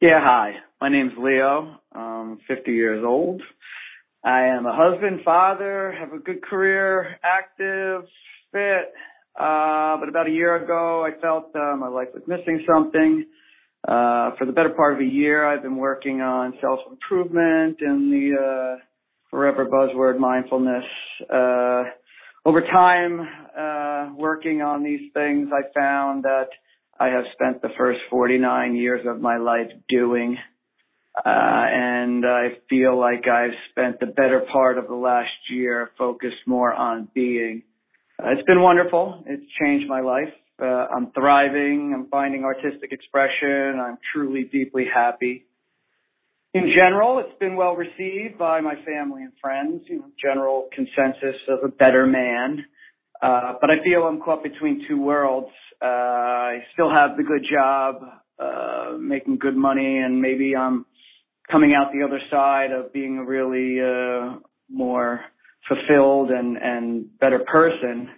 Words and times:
Yeah, 0.00 0.18
hi. 0.22 0.52
My 0.80 0.88
name's 0.88 1.12
Leo. 1.18 1.78
I'm 1.92 2.38
50 2.48 2.72
years 2.72 3.04
old. 3.06 3.42
I 4.24 4.44
am 4.44 4.64
a 4.64 4.74
husband, 4.74 5.20
father, 5.26 5.92
have 5.92 6.14
a 6.14 6.18
good 6.18 6.42
career, 6.42 7.18
active, 7.22 8.04
fit. 8.50 8.94
Uh, 9.38 9.98
but 9.98 10.08
about 10.08 10.26
a 10.26 10.30
year 10.30 10.56
ago, 10.64 11.04
I 11.04 11.20
felt 11.20 11.54
uh, 11.54 11.76
my 11.76 11.88
life 11.88 12.08
was 12.14 12.22
missing 12.26 12.64
something. 12.66 13.26
Uh, 13.86 14.30
for 14.38 14.46
the 14.46 14.52
better 14.52 14.70
part 14.70 14.94
of 14.94 15.00
a 15.00 15.04
year, 15.04 15.44
I've 15.44 15.62
been 15.62 15.76
working 15.76 16.22
on 16.22 16.54
self-improvement 16.62 17.76
and 17.80 18.10
the 18.10 18.76
uh, 18.78 18.82
forever 19.28 19.66
buzzword 19.66 20.18
mindfulness. 20.18 20.84
Uh, 21.30 21.82
over 22.46 22.62
time, 22.62 23.20
uh, 23.54 24.14
working 24.16 24.62
on 24.62 24.82
these 24.82 25.12
things, 25.12 25.50
I 25.52 25.60
found 25.78 26.24
that 26.24 26.48
I 27.00 27.08
have 27.08 27.24
spent 27.32 27.62
the 27.62 27.70
first 27.78 28.00
49 28.10 28.76
years 28.76 29.06
of 29.08 29.20
my 29.20 29.38
life 29.38 29.70
doing 29.88 30.36
uh, 31.16 31.24
and 31.26 32.24
I 32.24 32.48
feel 32.68 32.98
like 32.98 33.26
I've 33.26 33.56
spent 33.70 33.98
the 34.00 34.06
better 34.06 34.46
part 34.52 34.78
of 34.78 34.86
the 34.86 34.94
last 34.94 35.32
year 35.50 35.90
focused 35.98 36.46
more 36.46 36.72
on 36.72 37.08
being. 37.14 37.62
Uh, 38.18 38.30
it's 38.30 38.46
been 38.46 38.62
wonderful. 38.62 39.24
It's 39.26 39.42
changed 39.60 39.88
my 39.88 40.00
life. 40.00 40.32
Uh, 40.60 40.64
I'm 40.64 41.10
thriving. 41.12 41.92
I'm 41.94 42.08
finding 42.10 42.44
artistic 42.44 42.92
expression. 42.92 43.80
I'm 43.80 43.98
truly 44.14 44.44
deeply 44.44 44.84
happy. 44.92 45.46
In 46.54 46.72
general, 46.74 47.18
it's 47.18 47.38
been 47.38 47.56
well 47.56 47.74
received 47.74 48.38
by 48.38 48.60
my 48.60 48.74
family 48.84 49.22
and 49.22 49.32
friends. 49.40 49.82
You 49.86 49.98
know, 50.00 50.10
general 50.22 50.68
consensus 50.72 51.40
of 51.48 51.60
a 51.64 51.68
better 51.68 52.06
man. 52.06 52.64
Uh, 53.22 53.54
but 53.60 53.70
I 53.70 53.82
feel 53.84 54.02
I'm 54.02 54.20
caught 54.20 54.42
between 54.42 54.84
two 54.88 55.00
worlds. 55.00 55.50
Uh, 55.82 55.86
I 55.86 56.58
still 56.72 56.90
have 56.90 57.16
the 57.16 57.22
good 57.22 57.44
job, 57.50 58.02
uh, 58.38 58.96
making 58.98 59.38
good 59.38 59.56
money, 59.56 59.98
and 59.98 60.20
maybe 60.20 60.56
I'm 60.56 60.86
coming 61.50 61.74
out 61.74 61.92
the 61.92 62.04
other 62.04 62.20
side 62.30 62.70
of 62.72 62.92
being 62.92 63.18
a 63.18 63.24
really 63.24 63.80
uh, 63.80 64.38
more 64.70 65.20
fulfilled 65.68 66.30
and 66.30 66.56
and 66.56 67.18
better 67.18 67.40
person. 67.40 68.08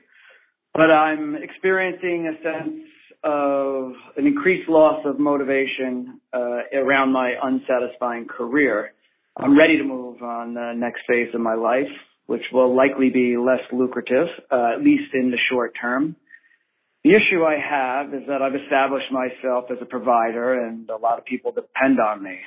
But 0.74 0.90
I'm 0.90 1.36
experiencing 1.36 2.32
a 2.32 2.42
sense 2.42 2.82
of 3.24 3.92
an 4.16 4.26
increased 4.26 4.68
loss 4.68 5.04
of 5.04 5.18
motivation 5.18 6.20
uh, 6.32 6.60
around 6.74 7.12
my 7.12 7.34
unsatisfying 7.42 8.26
career. 8.26 8.94
I'm 9.36 9.56
ready 9.56 9.78
to 9.78 9.84
move 9.84 10.22
on 10.22 10.54
the 10.54 10.72
next 10.74 11.00
phase 11.08 11.28
of 11.34 11.40
my 11.40 11.54
life, 11.54 11.92
which 12.32 12.44
will 12.50 12.74
likely 12.74 13.10
be 13.10 13.36
less 13.36 13.60
lucrative, 13.70 14.26
uh, 14.50 14.72
at 14.74 14.82
least 14.82 15.12
in 15.12 15.30
the 15.30 15.36
short 15.50 15.74
term. 15.78 16.16
The 17.04 17.10
issue 17.10 17.44
I 17.44 17.58
have 17.58 18.14
is 18.14 18.22
that 18.26 18.40
I've 18.40 18.54
established 18.54 19.12
myself 19.12 19.66
as 19.70 19.76
a 19.82 19.84
provider 19.84 20.66
and 20.66 20.88
a 20.88 20.96
lot 20.96 21.18
of 21.18 21.26
people 21.26 21.52
depend 21.52 22.00
on 22.00 22.22
me. 22.22 22.38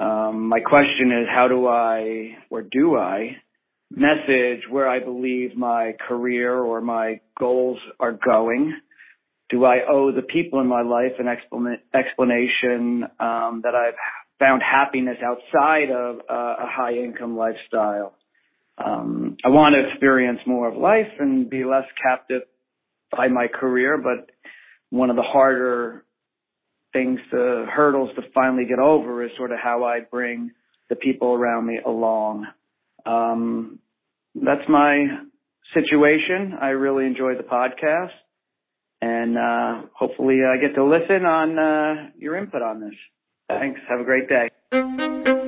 Um, 0.00 0.48
my 0.48 0.58
question 0.58 1.12
is, 1.12 1.28
how 1.32 1.46
do 1.46 1.68
I, 1.68 2.36
or 2.50 2.62
do 2.62 2.96
I, 2.96 3.36
message 3.92 4.62
where 4.68 4.88
I 4.88 4.98
believe 4.98 5.56
my 5.56 5.92
career 6.08 6.58
or 6.58 6.80
my 6.80 7.20
goals 7.38 7.78
are 8.00 8.12
going? 8.12 8.74
Do 9.50 9.64
I 9.64 9.76
owe 9.88 10.10
the 10.10 10.22
people 10.22 10.60
in 10.60 10.66
my 10.66 10.82
life 10.82 11.12
an 11.20 11.28
explanation 11.94 13.04
um, 13.20 13.60
that 13.62 13.76
I've 13.76 13.94
found 14.40 14.62
happiness 14.62 15.18
outside 15.24 15.90
of 15.92 16.16
uh, 16.28 16.64
a 16.64 16.66
high 16.66 16.94
income 16.94 17.36
lifestyle? 17.36 18.16
Um, 18.84 19.36
I 19.44 19.48
want 19.48 19.74
to 19.74 19.88
experience 19.90 20.40
more 20.46 20.68
of 20.68 20.76
life 20.76 21.12
and 21.18 21.48
be 21.48 21.64
less 21.64 21.84
captive 22.02 22.42
by 23.14 23.28
my 23.28 23.46
career, 23.46 23.98
but 23.98 24.30
one 24.90 25.10
of 25.10 25.16
the 25.16 25.22
harder 25.22 26.04
things, 26.92 27.20
the 27.30 27.66
hurdles 27.70 28.10
to 28.16 28.22
finally 28.34 28.64
get 28.68 28.78
over 28.78 29.24
is 29.24 29.30
sort 29.36 29.52
of 29.52 29.58
how 29.62 29.84
I 29.84 30.00
bring 30.00 30.50
the 30.90 30.96
people 30.96 31.34
around 31.34 31.66
me 31.66 31.78
along. 31.84 32.46
Um, 33.06 33.78
that's 34.34 34.68
my 34.68 35.06
situation. 35.74 36.54
I 36.60 36.68
really 36.68 37.06
enjoy 37.06 37.34
the 37.36 37.42
podcast 37.42 38.10
and, 39.00 39.36
uh, 39.36 39.88
hopefully 39.94 40.40
I 40.44 40.60
get 40.60 40.74
to 40.74 40.84
listen 40.84 41.24
on, 41.24 41.58
uh, 41.58 42.10
your 42.16 42.36
input 42.36 42.62
on 42.62 42.80
this. 42.80 42.94
Thanks. 43.48 43.80
Have 43.88 44.00
a 44.00 44.04
great 44.04 44.28
day. 44.28 45.41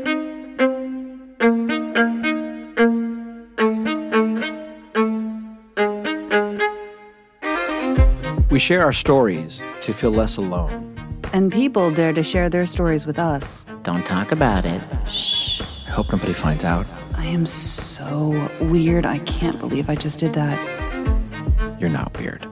We 8.55 8.61
share 8.61 8.85
our 8.85 8.93
stories 8.93 9.61
to 9.81 9.93
feel 9.93 10.13
less 10.13 10.37
alone. 10.37 10.97
And 11.33 11.51
people 11.51 11.91
dare 11.91 12.13
to 12.13 12.23
share 12.23 12.49
their 12.49 12.67
stories 12.67 13.05
with 13.05 13.19
us. 13.19 13.67
Don't 13.83 14.07
talk 14.07 14.31
about 14.31 14.65
it. 14.65 14.81
Shh. 15.09 15.61
I 15.89 15.91
hope 15.91 16.13
nobody 16.13 16.35
finds 16.35 16.63
out. 16.63 16.87
I 17.17 17.27
am 17.27 17.47
so 17.47 18.49
weird. 18.61 19.07
I 19.07 19.19
can't 19.19 19.59
believe 19.59 19.91
I 19.91 19.97
just 19.97 20.21
did 20.21 20.35
that. 20.35 21.81
You're 21.81 21.91
not 21.91 22.17
weird. 22.17 22.47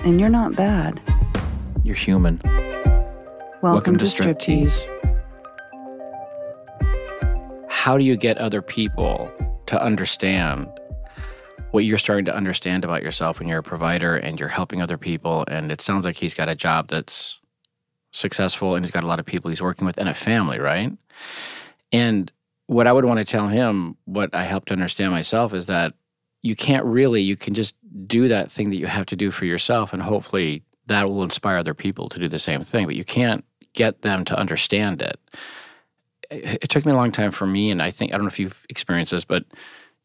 And 0.00 0.20
you're 0.20 0.28
not 0.28 0.56
bad. 0.56 1.00
You're 1.84 1.96
human. 1.96 2.38
Welcome, 2.44 3.62
Welcome 3.62 3.96
to, 3.96 4.04
to 4.04 4.22
Striptease. 4.22 4.84
How 7.70 7.96
do 7.96 8.04
you 8.04 8.18
get 8.18 8.36
other 8.36 8.60
people 8.60 9.32
to 9.64 9.82
understand 9.82 10.68
what 11.76 11.84
you're 11.84 11.98
starting 11.98 12.24
to 12.24 12.34
understand 12.34 12.86
about 12.86 13.02
yourself 13.02 13.38
when 13.38 13.48
you're 13.48 13.58
a 13.58 13.62
provider 13.62 14.16
and 14.16 14.40
you're 14.40 14.48
helping 14.48 14.80
other 14.80 14.96
people? 14.96 15.44
And 15.46 15.70
it 15.70 15.82
sounds 15.82 16.06
like 16.06 16.16
he's 16.16 16.32
got 16.32 16.48
a 16.48 16.54
job 16.54 16.88
that's 16.88 17.38
successful 18.12 18.74
and 18.74 18.82
he's 18.82 18.90
got 18.90 19.04
a 19.04 19.06
lot 19.06 19.20
of 19.20 19.26
people 19.26 19.50
he's 19.50 19.60
working 19.60 19.84
with 19.84 19.98
and 19.98 20.08
a 20.08 20.14
family, 20.14 20.58
right? 20.58 20.90
And 21.92 22.32
what 22.66 22.86
I 22.86 22.94
would 22.94 23.04
want 23.04 23.18
to 23.18 23.26
tell 23.26 23.48
him, 23.48 23.98
what 24.06 24.34
I 24.34 24.44
helped 24.44 24.72
understand 24.72 25.12
myself, 25.12 25.52
is 25.52 25.66
that 25.66 25.92
you 26.40 26.56
can't 26.56 26.86
really, 26.86 27.20
you 27.20 27.36
can 27.36 27.52
just 27.52 27.74
do 28.06 28.26
that 28.28 28.50
thing 28.50 28.70
that 28.70 28.78
you 28.78 28.86
have 28.86 29.04
to 29.06 29.16
do 29.16 29.30
for 29.30 29.44
yourself, 29.44 29.92
and 29.92 30.02
hopefully 30.02 30.62
that 30.86 31.10
will 31.10 31.22
inspire 31.22 31.58
other 31.58 31.74
people 31.74 32.08
to 32.08 32.18
do 32.18 32.26
the 32.26 32.38
same 32.38 32.64
thing. 32.64 32.86
But 32.86 32.96
you 32.96 33.04
can't 33.04 33.44
get 33.74 34.00
them 34.00 34.24
to 34.24 34.38
understand 34.38 35.02
it. 35.02 35.20
It 36.30 36.70
took 36.70 36.86
me 36.86 36.92
a 36.92 36.96
long 36.96 37.12
time 37.12 37.32
for 37.32 37.46
me, 37.46 37.70
and 37.70 37.82
I 37.82 37.90
think, 37.90 38.12
I 38.12 38.16
don't 38.16 38.24
know 38.24 38.28
if 38.28 38.40
you've 38.40 38.64
experienced 38.70 39.12
this, 39.12 39.26
but 39.26 39.44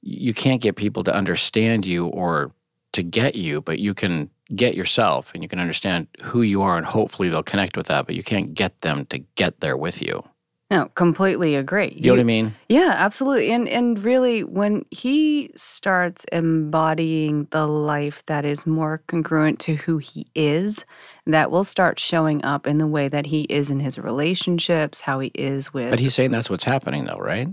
you 0.02 0.34
can't 0.34 0.62
get 0.62 0.76
people 0.76 1.04
to 1.04 1.14
understand 1.14 1.86
you 1.86 2.08
or 2.08 2.52
to 2.94 3.04
get 3.04 3.36
you, 3.36 3.62
but 3.62 3.80
you 3.80 3.94
can 3.94 4.30
get 4.56 4.76
yourself 4.76 5.32
and 5.34 5.42
you 5.42 5.50
can 5.50 5.60
understand 5.60 6.08
who 6.22 6.42
you 6.42 6.62
are 6.62 6.78
and 6.78 6.86
hopefully 6.86 7.30
they'll 7.30 7.44
connect 7.44 7.78
with 7.78 7.88
that, 7.88 8.06
but 8.06 8.16
you 8.16 8.24
can't 8.24 8.54
get 8.54 8.82
them 8.82 9.06
to 9.06 9.20
get 9.36 9.62
there 9.62 9.78
with 9.78 10.02
you. 10.02 10.24
No, 10.72 10.86
completely 10.96 11.56
agree. 11.56 11.94
You, 11.98 12.08
know 12.08 12.14
what 12.14 12.22
I 12.22 12.24
mean? 12.24 12.56
Yeah, 12.70 12.94
absolutely. 12.96 13.52
And 13.52 13.68
and 13.68 14.00
really 14.00 14.46
when 14.46 14.86
he 14.90 15.52
starts 15.58 16.24
embodying 16.32 17.50
the 17.52 17.68
life 17.68 18.26
that 18.28 18.46
is 18.46 18.66
more 18.66 19.02
congruent 19.08 19.60
to 19.62 19.76
who 19.76 19.98
he 19.98 20.28
is, 20.34 20.86
that 21.26 21.52
will 21.52 21.66
start 21.66 22.00
showing 22.00 22.44
up 22.46 22.66
in 22.66 22.78
the 22.78 22.88
way 22.88 23.10
that 23.10 23.26
he 23.26 23.42
is 23.44 23.70
in 23.70 23.82
his 23.82 24.00
relationships, 24.00 25.02
how 25.02 25.20
he 25.20 25.30
is 25.36 25.74
with 25.74 25.90
But 25.90 26.00
he's 26.00 26.16
saying 26.16 26.32
that's 26.32 26.50
what's 26.50 26.64
happening 26.64 27.04
though, 27.04 27.18
right? 27.18 27.50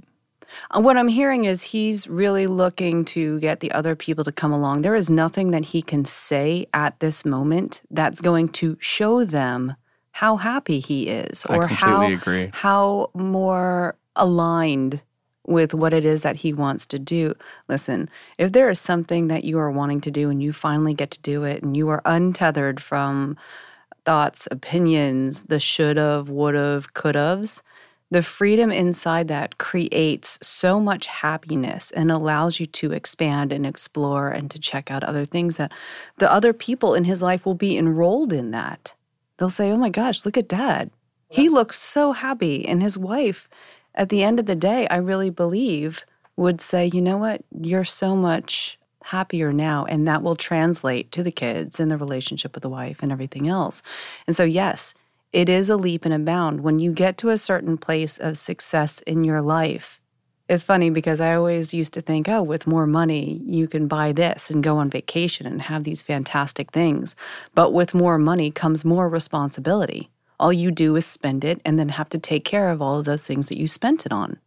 Uh, 0.70 0.80
what 0.80 0.96
I'm 0.96 1.08
hearing 1.08 1.44
is 1.44 1.62
he's 1.62 2.08
really 2.08 2.46
looking 2.46 3.04
to 3.06 3.38
get 3.40 3.60
the 3.60 3.72
other 3.72 3.94
people 3.94 4.24
to 4.24 4.32
come 4.32 4.52
along. 4.52 4.82
There 4.82 4.94
is 4.94 5.10
nothing 5.10 5.50
that 5.50 5.66
he 5.66 5.82
can 5.82 6.04
say 6.04 6.66
at 6.74 6.98
this 7.00 7.24
moment 7.24 7.82
that's 7.90 8.20
going 8.20 8.50
to 8.50 8.76
show 8.80 9.24
them 9.24 9.74
how 10.12 10.36
happy 10.36 10.80
he 10.80 11.08
is 11.08 11.44
or 11.46 11.66
how 11.66 12.10
agree. 12.10 12.50
how 12.52 13.10
more 13.14 13.96
aligned 14.16 15.00
with 15.46 15.72
what 15.72 15.94
it 15.94 16.04
is 16.04 16.22
that 16.22 16.36
he 16.36 16.52
wants 16.52 16.86
to 16.86 16.98
do. 16.98 17.34
Listen, 17.68 18.08
if 18.38 18.52
there 18.52 18.68
is 18.68 18.80
something 18.80 19.28
that 19.28 19.44
you 19.44 19.58
are 19.58 19.70
wanting 19.70 20.00
to 20.02 20.10
do 20.10 20.28
and 20.28 20.42
you 20.42 20.52
finally 20.52 20.92
get 20.92 21.10
to 21.12 21.20
do 21.20 21.44
it 21.44 21.62
and 21.62 21.76
you 21.76 21.88
are 21.88 22.02
untethered 22.04 22.80
from 22.80 23.36
thoughts, 24.04 24.46
opinions, 24.50 25.42
the 25.44 25.58
should 25.60 25.96
have, 25.96 26.28
would 26.28 26.54
have, 26.54 26.92
could 26.94 27.14
have's, 27.14 27.62
the 28.10 28.22
freedom 28.22 28.70
inside 28.70 29.28
that 29.28 29.58
creates 29.58 30.38
so 30.40 30.80
much 30.80 31.06
happiness 31.06 31.90
and 31.90 32.10
allows 32.10 32.58
you 32.58 32.66
to 32.66 32.92
expand 32.92 33.52
and 33.52 33.66
explore 33.66 34.28
and 34.30 34.50
to 34.50 34.58
check 34.58 34.90
out 34.90 35.04
other 35.04 35.24
things 35.24 35.58
that 35.58 35.72
the 36.16 36.32
other 36.32 36.52
people 36.52 36.94
in 36.94 37.04
his 37.04 37.20
life 37.20 37.44
will 37.44 37.54
be 37.54 37.76
enrolled 37.76 38.32
in 38.32 38.50
that. 38.52 38.94
They'll 39.36 39.50
say, 39.50 39.70
Oh 39.70 39.76
my 39.76 39.90
gosh, 39.90 40.24
look 40.24 40.36
at 40.36 40.48
dad. 40.48 40.90
He 41.28 41.48
looks 41.48 41.78
so 41.78 42.12
happy. 42.12 42.66
And 42.66 42.82
his 42.82 42.96
wife, 42.96 43.48
at 43.94 44.08
the 44.08 44.22
end 44.22 44.40
of 44.40 44.46
the 44.46 44.56
day, 44.56 44.88
I 44.88 44.96
really 44.96 45.30
believe, 45.30 46.06
would 46.36 46.60
say, 46.60 46.90
You 46.92 47.02
know 47.02 47.18
what? 47.18 47.42
You're 47.60 47.84
so 47.84 48.16
much 48.16 48.78
happier 49.04 49.52
now. 49.52 49.84
And 49.84 50.08
that 50.08 50.22
will 50.22 50.36
translate 50.36 51.12
to 51.12 51.22
the 51.22 51.30
kids 51.30 51.78
and 51.78 51.90
the 51.90 51.96
relationship 51.96 52.54
with 52.54 52.62
the 52.62 52.68
wife 52.68 53.02
and 53.02 53.12
everything 53.12 53.48
else. 53.48 53.82
And 54.26 54.34
so, 54.34 54.44
yes, 54.44 54.94
it 55.32 55.48
is 55.48 55.68
a 55.68 55.76
leap 55.76 56.04
and 56.04 56.14
a 56.14 56.18
bound. 56.18 56.62
When 56.62 56.78
you 56.78 56.92
get 56.92 57.18
to 57.18 57.28
a 57.28 57.38
certain 57.38 57.76
place 57.76 58.18
of 58.18 58.38
success 58.38 59.00
in 59.02 59.24
your 59.24 59.42
life, 59.42 60.00
it's 60.48 60.64
funny 60.64 60.88
because 60.88 61.20
I 61.20 61.34
always 61.34 61.74
used 61.74 61.92
to 61.94 62.00
think, 62.00 62.26
oh, 62.28 62.42
with 62.42 62.66
more 62.66 62.86
money, 62.86 63.42
you 63.44 63.68
can 63.68 63.86
buy 63.86 64.12
this 64.12 64.50
and 64.50 64.64
go 64.64 64.78
on 64.78 64.88
vacation 64.88 65.46
and 65.46 65.60
have 65.60 65.84
these 65.84 66.02
fantastic 66.02 66.70
things. 66.72 67.14
But 67.54 67.74
with 67.74 67.92
more 67.92 68.16
money 68.16 68.50
comes 68.50 68.84
more 68.84 69.10
responsibility. 69.10 70.08
all 70.40 70.52
you 70.52 70.70
do 70.70 70.96
is 70.96 71.06
spend 71.06 71.44
it 71.44 71.60
and 71.64 71.78
then 71.78 71.90
have 71.90 72.08
to 72.10 72.18
take 72.18 72.44
care 72.44 72.70
of 72.70 72.80
all 72.80 72.98
of 72.98 73.04
those 73.04 73.26
things 73.26 73.48
that 73.48 73.58
you 73.58 73.66
spent 73.66 74.06
it 74.06 74.12
on. 74.12 74.38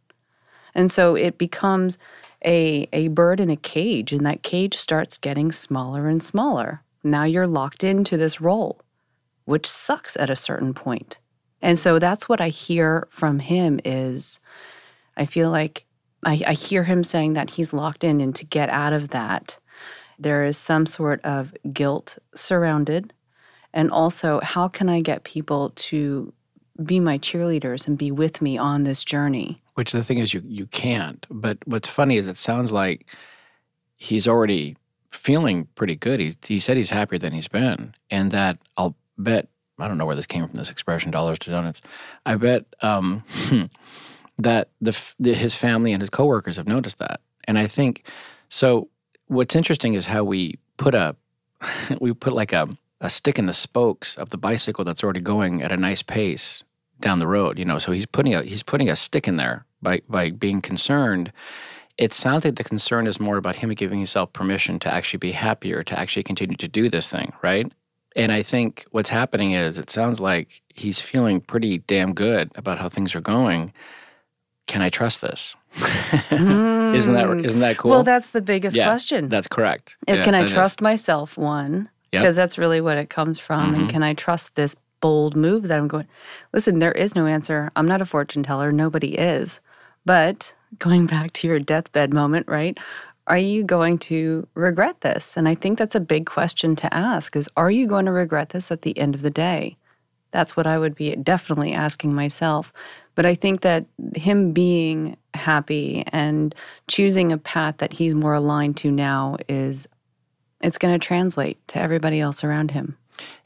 And 0.74 0.90
so 0.90 1.14
it 1.14 1.36
becomes 1.36 1.98
a, 2.44 2.88
a 2.92 3.08
bird 3.08 3.40
in 3.40 3.50
a 3.50 3.56
cage, 3.56 4.12
and 4.12 4.24
that 4.26 4.42
cage 4.42 4.74
starts 4.76 5.18
getting 5.18 5.52
smaller 5.52 6.08
and 6.08 6.22
smaller. 6.22 6.82
Now 7.04 7.24
you're 7.24 7.46
locked 7.46 7.84
into 7.84 8.16
this 8.16 8.40
role, 8.40 8.80
which 9.44 9.66
sucks 9.66 10.16
at 10.16 10.30
a 10.30 10.36
certain 10.36 10.74
point. 10.74 11.18
And 11.60 11.78
so 11.78 11.98
that's 11.98 12.28
what 12.28 12.40
I 12.40 12.48
hear 12.48 13.06
from 13.10 13.38
him 13.38 13.80
is 13.84 14.40
I 15.16 15.26
feel 15.26 15.50
like 15.50 15.84
I, 16.24 16.40
I 16.46 16.52
hear 16.52 16.84
him 16.84 17.04
saying 17.04 17.34
that 17.34 17.50
he's 17.50 17.72
locked 17.72 18.04
in 18.04 18.20
and 18.20 18.34
to 18.36 18.44
get 18.44 18.68
out 18.68 18.92
of 18.92 19.08
that, 19.08 19.58
there 20.18 20.44
is 20.44 20.56
some 20.56 20.86
sort 20.86 21.20
of 21.24 21.54
guilt 21.72 22.18
surrounded. 22.34 23.12
And 23.72 23.90
also, 23.90 24.40
how 24.40 24.68
can 24.68 24.88
I 24.88 25.00
get 25.00 25.24
people 25.24 25.70
to 25.70 26.32
be 26.84 27.00
my 27.00 27.18
cheerleaders 27.18 27.86
and 27.86 27.96
be 27.96 28.10
with 28.10 28.42
me 28.42 28.58
on 28.58 28.82
this 28.82 29.04
journey? 29.04 29.62
Which 29.74 29.92
the 29.92 30.02
thing 30.02 30.18
is, 30.18 30.34
you 30.34 30.42
you 30.44 30.66
can't. 30.66 31.26
But 31.30 31.58
what's 31.64 31.88
funny 31.88 32.18
is, 32.18 32.28
it 32.28 32.36
sounds 32.36 32.72
like 32.72 33.06
he's 33.96 34.28
already 34.28 34.76
feeling 35.10 35.68
pretty 35.74 35.96
good. 35.96 36.20
He 36.20 36.34
he 36.46 36.60
said 36.60 36.76
he's 36.76 36.90
happier 36.90 37.18
than 37.18 37.32
he's 37.32 37.48
been, 37.48 37.94
and 38.10 38.30
that 38.30 38.58
I'll 38.76 38.94
bet 39.18 39.48
I 39.78 39.88
don't 39.88 39.98
know 39.98 40.06
where 40.06 40.16
this 40.16 40.26
came 40.26 40.46
from. 40.46 40.56
This 40.56 40.70
expression, 40.70 41.10
dollars 41.10 41.38
to 41.40 41.50
donuts. 41.50 41.80
I 42.24 42.36
bet 42.36 42.66
um, 42.82 43.24
that 44.38 44.68
the, 44.80 45.14
the 45.18 45.34
his 45.34 45.54
family 45.54 45.92
and 45.92 46.00
his 46.00 46.10
coworkers 46.10 46.56
have 46.56 46.68
noticed 46.68 46.98
that, 46.98 47.20
and 47.44 47.58
I 47.58 47.66
think 47.66 48.08
so. 48.48 48.88
What's 49.26 49.56
interesting 49.56 49.94
is 49.94 50.06
how 50.06 50.24
we 50.24 50.58
put 50.76 50.94
a 50.94 51.16
we 52.00 52.12
put 52.12 52.32
like 52.32 52.52
a 52.52 52.68
a 53.00 53.10
stick 53.10 53.38
in 53.38 53.46
the 53.46 53.52
spokes 53.52 54.16
of 54.16 54.28
the 54.28 54.38
bicycle 54.38 54.84
that's 54.84 55.02
already 55.02 55.20
going 55.20 55.62
at 55.62 55.72
a 55.72 55.76
nice 55.76 56.02
pace 56.02 56.62
down 57.00 57.18
the 57.18 57.26
road. 57.26 57.58
You 57.58 57.64
know, 57.64 57.78
so 57.78 57.92
he's 57.92 58.06
putting 58.06 58.34
a 58.34 58.42
he's 58.42 58.62
putting 58.62 58.88
a 58.88 58.96
stick 58.96 59.26
in 59.26 59.36
there 59.36 59.66
by 59.80 60.02
by 60.08 60.30
being 60.30 60.60
concerned. 60.60 61.32
It 61.98 62.14
sounds 62.14 62.44
like 62.44 62.56
the 62.56 62.64
concern 62.64 63.06
is 63.06 63.20
more 63.20 63.36
about 63.36 63.56
him 63.56 63.68
giving 63.74 63.98
himself 63.98 64.32
permission 64.32 64.78
to 64.80 64.92
actually 64.92 65.18
be 65.18 65.32
happier, 65.32 65.82
to 65.82 65.98
actually 65.98 66.22
continue 66.22 66.56
to 66.56 66.68
do 66.68 66.88
this 66.88 67.08
thing, 67.08 67.34
right? 67.42 67.70
And 68.16 68.32
I 68.32 68.42
think 68.42 68.84
what's 68.90 69.08
happening 69.08 69.52
is 69.52 69.78
it 69.78 69.90
sounds 69.90 70.20
like 70.20 70.62
he's 70.68 71.00
feeling 71.00 71.40
pretty 71.40 71.78
damn 71.78 72.14
good 72.14 72.52
about 72.54 72.78
how 72.78 72.88
things 72.88 73.14
are 73.14 73.20
going. 73.20 73.72
Can 74.66 74.82
I 74.82 74.90
trust 74.90 75.20
this? 75.20 75.56
mm. 75.74 76.94
Isn't 76.94 77.14
that 77.14 77.44
isn't 77.46 77.60
that 77.60 77.78
cool? 77.78 77.90
Well, 77.90 78.04
that's 78.04 78.30
the 78.30 78.42
biggest 78.42 78.76
yeah, 78.76 78.84
question. 78.84 79.28
That's 79.30 79.48
correct. 79.48 79.96
Is 80.06 80.18
yeah, 80.18 80.24
can 80.26 80.34
I 80.34 80.46
trust 80.46 80.80
is. 80.80 80.82
myself? 80.82 81.38
One, 81.38 81.88
because 82.10 82.36
yep. 82.36 82.42
that's 82.42 82.58
really 82.58 82.82
what 82.82 82.98
it 82.98 83.08
comes 83.08 83.38
from. 83.38 83.72
Mm-hmm. 83.72 83.80
And 83.80 83.90
can 83.90 84.02
I 84.02 84.12
trust 84.12 84.54
this 84.54 84.76
bold 85.00 85.34
move 85.34 85.68
that 85.68 85.78
I'm 85.78 85.88
going? 85.88 86.06
Listen, 86.52 86.80
there 86.80 86.92
is 86.92 87.14
no 87.14 87.26
answer. 87.26 87.70
I'm 87.76 87.86
not 87.86 88.02
a 88.02 88.04
fortune 88.04 88.42
teller. 88.42 88.72
Nobody 88.72 89.14
is. 89.14 89.60
But 90.04 90.54
going 90.78 91.06
back 91.06 91.32
to 91.34 91.46
your 91.46 91.58
deathbed 91.58 92.12
moment, 92.12 92.46
right? 92.48 92.78
Are 93.32 93.38
you 93.38 93.64
going 93.64 93.96
to 94.00 94.46
regret 94.54 95.00
this? 95.00 95.38
And 95.38 95.48
I 95.48 95.54
think 95.54 95.78
that's 95.78 95.94
a 95.94 96.00
big 96.00 96.26
question 96.26 96.76
to 96.76 96.92
ask 96.92 97.34
is 97.34 97.48
are 97.56 97.70
you 97.70 97.86
going 97.86 98.04
to 98.04 98.12
regret 98.12 98.50
this 98.50 98.70
at 98.70 98.82
the 98.82 98.98
end 98.98 99.14
of 99.14 99.22
the 99.22 99.30
day? 99.30 99.78
That's 100.32 100.54
what 100.54 100.66
I 100.66 100.78
would 100.78 100.94
be 100.94 101.16
definitely 101.16 101.72
asking 101.72 102.14
myself. 102.14 102.74
But 103.14 103.24
I 103.24 103.34
think 103.34 103.62
that 103.62 103.86
him 104.14 104.52
being 104.52 105.16
happy 105.32 106.04
and 106.08 106.54
choosing 106.88 107.32
a 107.32 107.38
path 107.38 107.78
that 107.78 107.94
he's 107.94 108.14
more 108.14 108.34
aligned 108.34 108.76
to 108.78 108.90
now 108.90 109.38
is 109.48 109.88
it's 110.60 110.76
going 110.76 110.92
to 110.92 111.02
translate 111.02 111.56
to 111.68 111.78
everybody 111.78 112.20
else 112.20 112.44
around 112.44 112.72
him. 112.72 112.98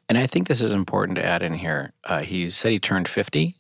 And 0.09 0.19
I 0.19 0.27
think 0.27 0.49
this 0.49 0.63
is 0.63 0.75
important 0.75 1.15
to 1.19 1.25
add 1.25 1.45
in 1.45 1.55
here. 1.55 1.93
Uh, 2.03 2.23
he 2.23 2.51
said 2.51 2.73
he 2.73 2.81
turned 2.81 3.07
50 3.07 3.55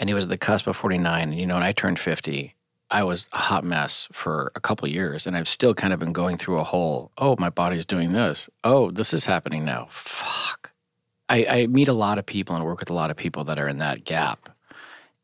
and 0.00 0.10
he 0.10 0.14
was 0.14 0.24
at 0.24 0.30
the 0.30 0.38
cusp 0.38 0.66
of 0.66 0.76
49. 0.76 1.22
And, 1.22 1.38
you 1.38 1.46
know, 1.46 1.54
when 1.54 1.62
I 1.62 1.70
turned 1.70 2.00
50, 2.00 2.55
I 2.90 3.02
was 3.02 3.28
a 3.32 3.38
hot 3.38 3.64
mess 3.64 4.08
for 4.12 4.52
a 4.54 4.60
couple 4.60 4.88
years. 4.88 5.26
And 5.26 5.36
I've 5.36 5.48
still 5.48 5.74
kind 5.74 5.92
of 5.92 5.98
been 5.98 6.12
going 6.12 6.36
through 6.36 6.58
a 6.58 6.64
whole, 6.64 7.10
oh, 7.18 7.36
my 7.38 7.50
body's 7.50 7.84
doing 7.84 8.12
this. 8.12 8.48
Oh, 8.62 8.90
this 8.90 9.12
is 9.12 9.24
happening 9.24 9.64
now. 9.64 9.88
Fuck. 9.90 10.72
I, 11.28 11.46
I 11.46 11.66
meet 11.66 11.88
a 11.88 11.92
lot 11.92 12.18
of 12.18 12.26
people 12.26 12.54
and 12.54 12.64
work 12.64 12.80
with 12.80 12.90
a 12.90 12.94
lot 12.94 13.10
of 13.10 13.16
people 13.16 13.44
that 13.44 13.58
are 13.58 13.68
in 13.68 13.78
that 13.78 14.04
gap. 14.04 14.48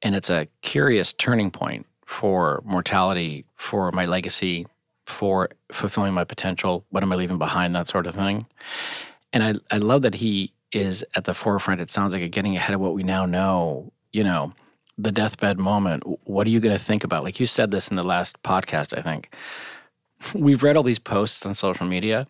And 0.02 0.16
it's 0.16 0.30
a 0.30 0.48
curious 0.62 1.12
turning 1.12 1.52
point 1.52 1.86
for 2.04 2.60
mortality, 2.64 3.44
for 3.56 3.92
my 3.92 4.04
legacy, 4.04 4.66
for 5.06 5.50
fulfilling 5.70 6.14
my 6.14 6.24
potential? 6.24 6.84
What 6.90 7.02
am 7.02 7.12
I 7.12 7.16
leaving 7.16 7.38
behind? 7.38 7.74
That 7.74 7.88
sort 7.88 8.06
of 8.06 8.14
thing. 8.14 8.46
And 9.32 9.42
I, 9.42 9.54
I 9.70 9.78
love 9.78 10.02
that 10.02 10.16
he 10.16 10.52
is 10.72 11.04
at 11.14 11.24
the 11.24 11.34
forefront. 11.34 11.80
It 11.80 11.90
sounds 11.90 12.12
like 12.12 12.28
getting 12.30 12.56
ahead 12.56 12.74
of 12.74 12.80
what 12.80 12.94
we 12.94 13.02
now 13.02 13.26
know, 13.26 13.92
you 14.12 14.24
know, 14.24 14.52
the 14.98 15.12
deathbed 15.12 15.58
moment. 15.58 16.02
What 16.24 16.46
are 16.46 16.50
you 16.50 16.60
going 16.60 16.76
to 16.76 16.82
think 16.82 17.04
about? 17.04 17.24
Like 17.24 17.40
you 17.40 17.46
said 17.46 17.70
this 17.70 17.88
in 17.88 17.96
the 17.96 18.02
last 18.02 18.42
podcast, 18.42 18.96
I 18.96 19.02
think. 19.02 19.34
We've 20.34 20.62
read 20.62 20.76
all 20.76 20.82
these 20.82 20.98
posts 20.98 21.44
on 21.46 21.54
social 21.54 21.86
media. 21.86 22.26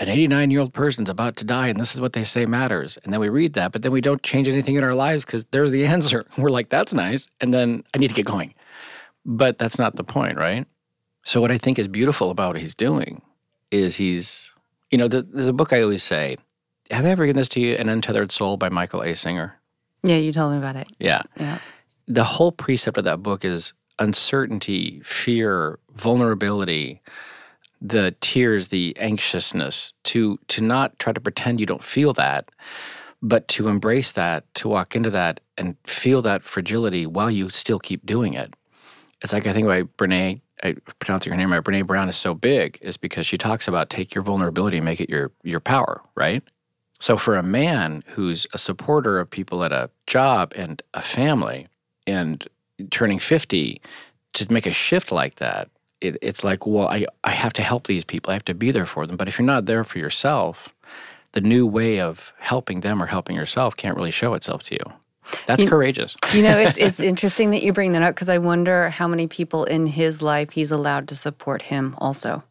An 0.00 0.08
89 0.08 0.50
year 0.50 0.60
old 0.60 0.72
person's 0.72 1.08
about 1.08 1.36
to 1.36 1.44
die, 1.44 1.68
and 1.68 1.80
this 1.80 1.94
is 1.94 2.00
what 2.00 2.12
they 2.12 2.22
say 2.22 2.46
matters. 2.46 2.98
And 3.02 3.12
then 3.12 3.20
we 3.20 3.28
read 3.28 3.54
that, 3.54 3.72
but 3.72 3.82
then 3.82 3.90
we 3.90 4.00
don't 4.00 4.22
change 4.22 4.48
anything 4.48 4.76
in 4.76 4.84
our 4.84 4.94
lives 4.94 5.24
because 5.24 5.44
there's 5.46 5.72
the 5.72 5.86
answer. 5.86 6.24
We're 6.38 6.50
like, 6.50 6.68
that's 6.68 6.94
nice. 6.94 7.28
And 7.40 7.52
then 7.52 7.82
I 7.94 7.98
need 7.98 8.08
to 8.08 8.14
get 8.14 8.26
going. 8.26 8.54
But 9.24 9.58
that's 9.58 9.78
not 9.78 9.96
the 9.96 10.04
point, 10.04 10.36
right? 10.36 10.66
So, 11.24 11.40
what 11.40 11.50
I 11.50 11.58
think 11.58 11.78
is 11.78 11.88
beautiful 11.88 12.30
about 12.30 12.54
what 12.54 12.60
he's 12.60 12.76
doing 12.76 13.22
is 13.70 13.96
he's, 13.96 14.52
you 14.90 14.98
know, 14.98 15.08
there's 15.08 15.48
a 15.48 15.52
book 15.52 15.72
I 15.72 15.82
always 15.82 16.02
say, 16.02 16.36
have 16.90 17.04
I 17.04 17.10
ever 17.10 17.26
given 17.26 17.36
this 17.36 17.50
to 17.50 17.60
you, 17.60 17.74
An 17.74 17.88
Untethered 17.88 18.32
Soul 18.32 18.56
by 18.56 18.68
Michael 18.68 19.02
A. 19.02 19.14
Singer? 19.14 19.57
Yeah, 20.02 20.16
you 20.16 20.32
told 20.32 20.52
me 20.52 20.58
about 20.58 20.76
it. 20.76 20.88
Yeah. 20.98 21.22
Yeah. 21.38 21.58
The 22.06 22.24
whole 22.24 22.52
precept 22.52 22.98
of 22.98 23.04
that 23.04 23.22
book 23.22 23.44
is 23.44 23.72
uncertainty, 23.98 25.00
fear, 25.04 25.78
vulnerability, 25.94 27.02
the 27.80 28.14
tears, 28.20 28.68
the 28.68 28.96
anxiousness, 28.98 29.92
to 30.04 30.38
to 30.48 30.62
not 30.62 30.98
try 30.98 31.12
to 31.12 31.20
pretend 31.20 31.60
you 31.60 31.66
don't 31.66 31.84
feel 31.84 32.12
that, 32.14 32.50
but 33.22 33.46
to 33.48 33.68
embrace 33.68 34.12
that, 34.12 34.52
to 34.54 34.68
walk 34.68 34.96
into 34.96 35.10
that 35.10 35.40
and 35.56 35.76
feel 35.86 36.22
that 36.22 36.44
fragility 36.44 37.06
while 37.06 37.30
you 37.30 37.50
still 37.50 37.78
keep 37.78 38.04
doing 38.06 38.34
it. 38.34 38.54
It's 39.22 39.32
like 39.32 39.46
I 39.46 39.52
think 39.52 39.66
why 39.66 39.82
Brene 39.82 40.40
I 40.62 40.74
pronouncing 40.98 41.32
her 41.32 41.36
name 41.36 41.52
right, 41.52 41.62
Brene 41.62 41.86
Brown 41.86 42.08
is 42.08 42.16
so 42.16 42.34
big 42.34 42.78
is 42.80 42.96
because 42.96 43.26
she 43.26 43.38
talks 43.38 43.68
about 43.68 43.90
take 43.90 44.14
your 44.14 44.24
vulnerability 44.24 44.78
and 44.78 44.84
make 44.84 45.00
it 45.00 45.10
your 45.10 45.30
your 45.42 45.60
power, 45.60 46.02
right? 46.14 46.42
So 47.00 47.16
for 47.16 47.36
a 47.36 47.42
man 47.42 48.02
who's 48.06 48.46
a 48.52 48.58
supporter 48.58 49.20
of 49.20 49.30
people 49.30 49.62
at 49.64 49.72
a 49.72 49.90
job 50.06 50.52
and 50.56 50.82
a 50.94 51.02
family 51.02 51.68
and 52.06 52.46
turning 52.90 53.18
50 53.18 53.80
to 54.34 54.52
make 54.52 54.66
a 54.66 54.72
shift 54.72 55.12
like 55.12 55.36
that, 55.36 55.68
it, 56.00 56.16
it's 56.22 56.44
like, 56.44 56.66
well, 56.66 56.88
I, 56.88 57.06
I 57.24 57.30
have 57.30 57.52
to 57.54 57.62
help 57.62 57.86
these 57.86 58.04
people. 58.04 58.30
I 58.30 58.34
have 58.34 58.44
to 58.46 58.54
be 58.54 58.70
there 58.70 58.86
for 58.86 59.06
them. 59.06 59.16
But 59.16 59.28
if 59.28 59.38
you're 59.38 59.46
not 59.46 59.66
there 59.66 59.84
for 59.84 59.98
yourself, 59.98 60.68
the 61.32 61.40
new 61.40 61.66
way 61.66 62.00
of 62.00 62.32
helping 62.38 62.80
them 62.80 63.02
or 63.02 63.06
helping 63.06 63.36
yourself 63.36 63.76
can't 63.76 63.96
really 63.96 64.10
show 64.10 64.34
itself 64.34 64.62
to 64.64 64.74
you. 64.74 64.92
That's 65.46 65.62
you, 65.62 65.68
courageous. 65.68 66.16
you 66.32 66.42
know, 66.42 66.58
it's 66.58 66.78
it's 66.78 67.00
interesting 67.00 67.50
that 67.50 67.62
you 67.62 67.72
bring 67.72 67.92
that 67.92 68.02
up 68.02 68.14
because 68.14 68.28
I 68.28 68.38
wonder 68.38 68.88
how 68.90 69.06
many 69.06 69.26
people 69.26 69.64
in 69.64 69.86
his 69.86 70.22
life 70.22 70.50
he's 70.50 70.70
allowed 70.70 71.08
to 71.08 71.16
support 71.16 71.62
him 71.62 71.94
also. 71.98 72.42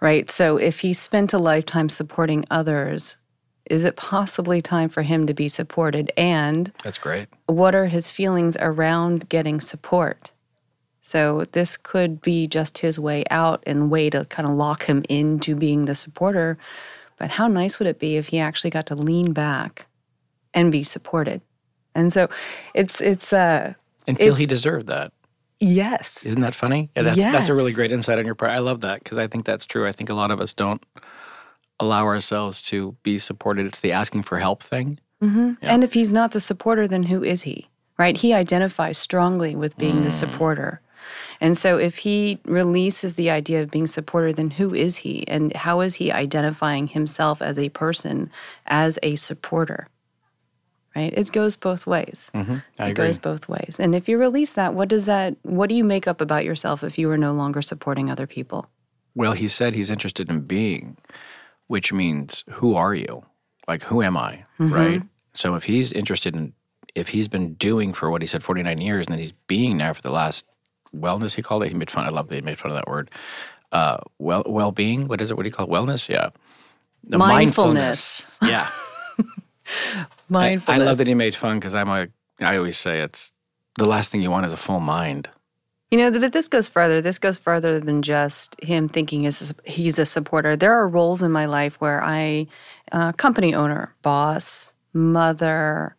Right? 0.00 0.30
So 0.30 0.58
if 0.58 0.80
he 0.80 0.92
spent 0.92 1.32
a 1.32 1.38
lifetime 1.38 1.88
supporting 1.88 2.44
others, 2.50 3.16
is 3.70 3.84
it 3.84 3.96
possibly 3.96 4.60
time 4.60 4.88
for 4.88 5.02
him 5.02 5.26
to 5.26 5.34
be 5.34 5.48
supported 5.48 6.12
and 6.16 6.72
That's 6.82 6.98
great. 6.98 7.28
What 7.46 7.74
are 7.74 7.86
his 7.86 8.10
feelings 8.10 8.56
around 8.60 9.28
getting 9.28 9.60
support? 9.60 10.32
So 11.00 11.44
this 11.52 11.76
could 11.76 12.20
be 12.20 12.48
just 12.48 12.78
his 12.78 12.98
way 12.98 13.24
out 13.30 13.62
and 13.66 13.90
way 13.90 14.10
to 14.10 14.24
kind 14.24 14.48
of 14.48 14.56
lock 14.56 14.84
him 14.84 15.04
into 15.08 15.54
being 15.54 15.84
the 15.84 15.94
supporter. 15.94 16.58
But 17.16 17.30
how 17.30 17.46
nice 17.46 17.78
would 17.78 17.86
it 17.86 18.00
be 18.00 18.16
if 18.16 18.28
he 18.28 18.40
actually 18.40 18.70
got 18.70 18.86
to 18.86 18.96
lean 18.96 19.32
back 19.32 19.86
and 20.52 20.72
be 20.72 20.82
supported? 20.82 21.42
And 21.94 22.12
so 22.12 22.28
it's 22.74 23.00
it's 23.00 23.32
uh 23.32 23.74
and 24.06 24.18
feel 24.18 24.34
he 24.34 24.46
deserved 24.46 24.88
that. 24.88 25.12
Yes. 25.58 26.26
Isn't 26.26 26.42
that 26.42 26.54
funny? 26.54 26.90
Yeah, 26.96 27.02
that's 27.02 27.16
yes. 27.16 27.32
that's 27.32 27.48
a 27.48 27.54
really 27.54 27.72
great 27.72 27.92
insight 27.92 28.18
on 28.18 28.26
your 28.26 28.34
part. 28.34 28.50
I 28.50 28.58
love 28.58 28.80
that 28.80 29.02
because 29.02 29.16
I 29.16 29.26
think 29.26 29.44
that's 29.44 29.64
true. 29.64 29.86
I 29.86 29.92
think 29.92 30.10
a 30.10 30.14
lot 30.14 30.30
of 30.30 30.40
us 30.40 30.52
don't 30.52 30.84
allow 31.80 32.04
ourselves 32.04 32.62
to 32.62 32.96
be 33.02 33.18
supported. 33.18 33.66
It's 33.66 33.80
the 33.80 33.92
asking 33.92 34.22
for 34.22 34.38
help 34.38 34.62
thing. 34.62 34.98
Mm-hmm. 35.22 35.52
Yeah. 35.62 35.74
And 35.74 35.84
if 35.84 35.94
he's 35.94 36.12
not 36.12 36.32
the 36.32 36.40
supporter, 36.40 36.86
then 36.86 37.04
who 37.04 37.22
is 37.22 37.42
he? 37.42 37.68
Right? 37.98 38.16
He 38.16 38.32
identifies 38.32 38.98
strongly 38.98 39.56
with 39.56 39.78
being 39.78 40.00
mm. 40.00 40.04
the 40.04 40.10
supporter. 40.10 40.82
And 41.40 41.56
so 41.56 41.78
if 41.78 41.98
he 41.98 42.40
releases 42.44 43.14
the 43.14 43.30
idea 43.30 43.62
of 43.62 43.70
being 43.70 43.86
supporter, 43.86 44.32
then 44.32 44.50
who 44.50 44.74
is 44.74 44.98
he? 44.98 45.26
And 45.28 45.54
how 45.54 45.80
is 45.80 45.94
he 45.94 46.12
identifying 46.12 46.88
himself 46.88 47.40
as 47.40 47.58
a 47.58 47.70
person, 47.70 48.30
as 48.66 48.98
a 49.02 49.16
supporter? 49.16 49.88
right? 50.96 51.12
It 51.14 51.30
goes 51.30 51.54
both 51.54 51.86
ways. 51.86 52.30
Mm-hmm. 52.34 52.54
It 52.54 52.62
agree. 52.78 52.94
goes 52.94 53.18
both 53.18 53.48
ways. 53.48 53.76
And 53.78 53.94
if 53.94 54.08
you 54.08 54.18
release 54.18 54.54
that, 54.54 54.74
what 54.74 54.88
does 54.88 55.04
that? 55.04 55.36
What 55.42 55.68
do 55.68 55.74
you 55.74 55.84
make 55.84 56.08
up 56.08 56.20
about 56.20 56.44
yourself 56.44 56.82
if 56.82 56.98
you 56.98 57.10
are 57.10 57.18
no 57.18 57.34
longer 57.34 57.60
supporting 57.60 58.10
other 58.10 58.26
people? 58.26 58.68
Well, 59.14 59.32
he 59.32 59.46
said 59.46 59.74
he's 59.74 59.90
interested 59.90 60.30
in 60.30 60.40
being, 60.40 60.96
which 61.66 61.92
means 61.92 62.44
who 62.50 62.74
are 62.74 62.94
you? 62.94 63.22
Like 63.68 63.82
who 63.82 64.02
am 64.02 64.16
I, 64.16 64.44
mm-hmm. 64.58 64.72
right? 64.72 65.02
So 65.34 65.54
if 65.54 65.64
he's 65.64 65.92
interested 65.92 66.34
in, 66.34 66.52
if 66.94 67.08
he's 67.08 67.28
been 67.28 67.54
doing 67.54 67.92
for 67.92 68.10
what 68.10 68.22
he 68.22 68.26
said 68.26 68.42
49 68.42 68.80
years 68.80 69.06
and 69.06 69.12
then 69.12 69.18
he's 69.18 69.32
being 69.32 69.76
now 69.76 69.92
for 69.92 70.02
the 70.02 70.10
last 70.10 70.46
wellness, 70.94 71.34
he 71.34 71.42
called 71.42 71.62
it. 71.62 71.68
He 71.68 71.74
made 71.74 71.90
fun. 71.90 72.06
I 72.06 72.10
love 72.10 72.28
that 72.28 72.36
he 72.36 72.40
made 72.40 72.58
fun 72.58 72.70
of 72.70 72.76
that 72.76 72.88
word. 72.88 73.10
Uh, 73.72 73.98
well, 74.18 74.44
well 74.46 74.72
being. 74.72 75.08
What 75.08 75.20
is 75.20 75.30
it? 75.30 75.36
What 75.36 75.42
do 75.42 75.48
you 75.48 75.52
call 75.52 75.66
it? 75.66 75.70
Wellness? 75.70 76.08
Yeah. 76.08 76.30
The 77.04 77.18
mindfulness. 77.18 78.38
mindfulness. 78.40 78.40
Yeah. 78.42 78.70
Mindfulness. 80.28 80.80
I, 80.80 80.84
I 80.84 80.86
love 80.86 80.98
that 80.98 81.06
he 81.06 81.14
made 81.14 81.34
fun 81.34 81.58
because 81.58 81.74
I'm 81.74 81.88
a. 81.88 82.08
I 82.40 82.56
always 82.56 82.76
say 82.78 83.00
it's 83.00 83.32
the 83.76 83.86
last 83.86 84.10
thing 84.10 84.22
you 84.22 84.30
want 84.30 84.46
is 84.46 84.52
a 84.52 84.56
full 84.56 84.80
mind. 84.80 85.28
You 85.90 85.98
know, 85.98 86.10
but 86.10 86.32
this 86.32 86.48
goes 86.48 86.68
further. 86.68 87.00
This 87.00 87.18
goes 87.18 87.38
further 87.38 87.78
than 87.78 88.02
just 88.02 88.56
him 88.60 88.88
thinking 88.88 89.22
he's 89.64 89.98
a 89.98 90.06
supporter. 90.06 90.56
There 90.56 90.72
are 90.72 90.88
roles 90.88 91.22
in 91.22 91.30
my 91.30 91.46
life 91.46 91.80
where 91.80 92.02
I, 92.02 92.48
uh, 92.90 93.12
company 93.12 93.54
owner, 93.54 93.94
boss, 94.02 94.72
mother, 94.92 95.94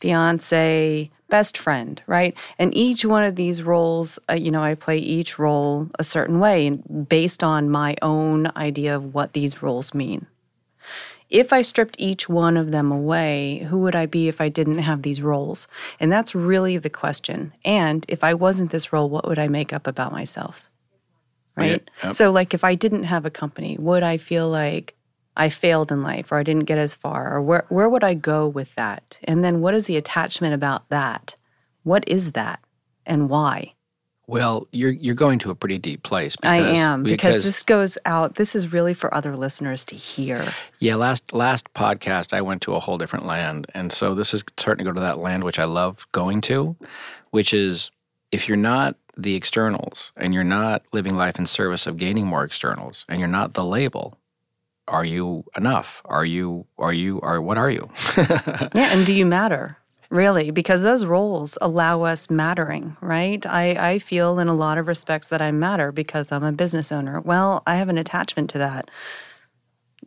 fiance, 0.00 1.10
best 1.28 1.58
friend, 1.58 2.00
right? 2.06 2.36
And 2.56 2.72
each 2.76 3.04
one 3.04 3.24
of 3.24 3.34
these 3.34 3.64
roles, 3.64 4.20
uh, 4.30 4.34
you 4.34 4.52
know, 4.52 4.62
I 4.62 4.74
play 4.74 4.98
each 4.98 5.40
role 5.40 5.88
a 5.98 6.04
certain 6.04 6.38
way 6.38 6.70
based 6.70 7.42
on 7.42 7.68
my 7.68 7.96
own 8.02 8.52
idea 8.56 8.94
of 8.94 9.12
what 9.12 9.32
these 9.32 9.60
roles 9.60 9.92
mean. 9.92 10.26
If 11.28 11.52
I 11.52 11.62
stripped 11.62 11.96
each 11.98 12.28
one 12.28 12.56
of 12.56 12.70
them 12.70 12.92
away, 12.92 13.66
who 13.68 13.78
would 13.78 13.96
I 13.96 14.06
be 14.06 14.28
if 14.28 14.40
I 14.40 14.48
didn't 14.48 14.78
have 14.78 15.02
these 15.02 15.20
roles? 15.20 15.66
And 15.98 16.12
that's 16.12 16.34
really 16.34 16.78
the 16.78 16.90
question. 16.90 17.52
And 17.64 18.06
if 18.08 18.22
I 18.22 18.34
wasn't 18.34 18.70
this 18.70 18.92
role, 18.92 19.10
what 19.10 19.26
would 19.26 19.38
I 19.38 19.48
make 19.48 19.72
up 19.72 19.86
about 19.86 20.12
myself? 20.12 20.70
Right? 21.56 21.82
Yeah, 21.98 22.04
yep. 22.04 22.14
So, 22.14 22.30
like, 22.30 22.54
if 22.54 22.62
I 22.62 22.74
didn't 22.74 23.04
have 23.04 23.24
a 23.24 23.30
company, 23.30 23.76
would 23.78 24.02
I 24.02 24.18
feel 24.18 24.48
like 24.48 24.94
I 25.36 25.48
failed 25.48 25.90
in 25.90 26.02
life 26.02 26.30
or 26.30 26.38
I 26.38 26.42
didn't 26.42 26.64
get 26.64 26.78
as 26.78 26.94
far? 26.94 27.34
Or 27.34 27.42
where, 27.42 27.64
where 27.70 27.88
would 27.88 28.04
I 28.04 28.14
go 28.14 28.46
with 28.46 28.74
that? 28.76 29.18
And 29.24 29.42
then 29.42 29.60
what 29.60 29.74
is 29.74 29.86
the 29.86 29.96
attachment 29.96 30.54
about 30.54 30.88
that? 30.90 31.34
What 31.82 32.08
is 32.08 32.32
that 32.32 32.60
and 33.04 33.28
why? 33.28 33.74
Well, 34.28 34.66
you're 34.72 34.90
you're 34.90 35.14
going 35.14 35.38
to 35.40 35.50
a 35.50 35.54
pretty 35.54 35.78
deep 35.78 36.02
place. 36.02 36.36
I 36.42 36.58
Because, 36.60 36.78
am 36.78 37.02
because, 37.04 37.44
this 37.44 37.62
goes 37.62 37.96
out. 38.04 38.34
This 38.34 38.56
is 38.56 38.72
really 38.72 38.92
for 38.92 39.12
other 39.14 39.36
listeners 39.36 39.84
to 39.86 39.94
hear. 39.94 40.44
Yeah, 40.80 40.96
last 40.96 41.32
last 41.32 41.72
podcast 41.74 42.32
I 42.32 42.40
went 42.40 42.62
to 42.62 42.74
a 42.74 42.80
whole 42.80 42.98
different 42.98 43.26
land, 43.26 43.66
and 43.74 43.92
so 43.92 44.14
this 44.14 44.34
is 44.34 44.44
starting 44.58 44.84
to 44.84 44.90
go 44.90 44.94
to 44.94 45.00
that 45.00 45.18
land 45.18 45.44
which 45.44 45.58
I 45.60 45.64
love 45.64 46.06
going 46.10 46.40
to, 46.42 46.74
which 47.30 47.54
is 47.54 47.90
if 48.32 48.48
you're 48.48 48.56
not 48.56 48.96
the 49.16 49.36
externals 49.36 50.10
and 50.16 50.34
you're 50.34 50.44
not 50.44 50.82
living 50.92 51.16
life 51.16 51.38
in 51.38 51.46
service 51.46 51.86
of 51.86 51.96
gaining 51.96 52.26
more 52.26 52.42
externals, 52.44 53.06
and 53.08 53.20
you're 53.20 53.28
not 53.28 53.54
the 53.54 53.64
label, 53.64 54.18
are 54.88 55.04
you 55.04 55.44
enough? 55.56 56.02
Are 56.04 56.24
you 56.24 56.66
are 56.78 56.92
you 56.92 57.20
are 57.20 57.40
what 57.40 57.58
are 57.58 57.70
you? 57.70 57.88
Yeah, 58.74 58.90
and 58.92 59.06
do 59.06 59.12
you 59.14 59.24
matter? 59.24 59.78
Really, 60.10 60.50
because 60.50 60.82
those 60.82 61.04
roles 61.04 61.58
allow 61.60 62.02
us 62.02 62.30
mattering, 62.30 62.96
right? 63.00 63.44
I, 63.46 63.92
I 63.94 63.98
feel 63.98 64.38
in 64.38 64.48
a 64.48 64.54
lot 64.54 64.78
of 64.78 64.86
respects 64.86 65.28
that 65.28 65.42
I 65.42 65.50
matter 65.50 65.90
because 65.90 66.30
I'm 66.30 66.44
a 66.44 66.52
business 66.52 66.92
owner. 66.92 67.20
Well, 67.20 67.62
I 67.66 67.76
have 67.76 67.88
an 67.88 67.98
attachment 67.98 68.50
to 68.50 68.58
that. 68.58 68.90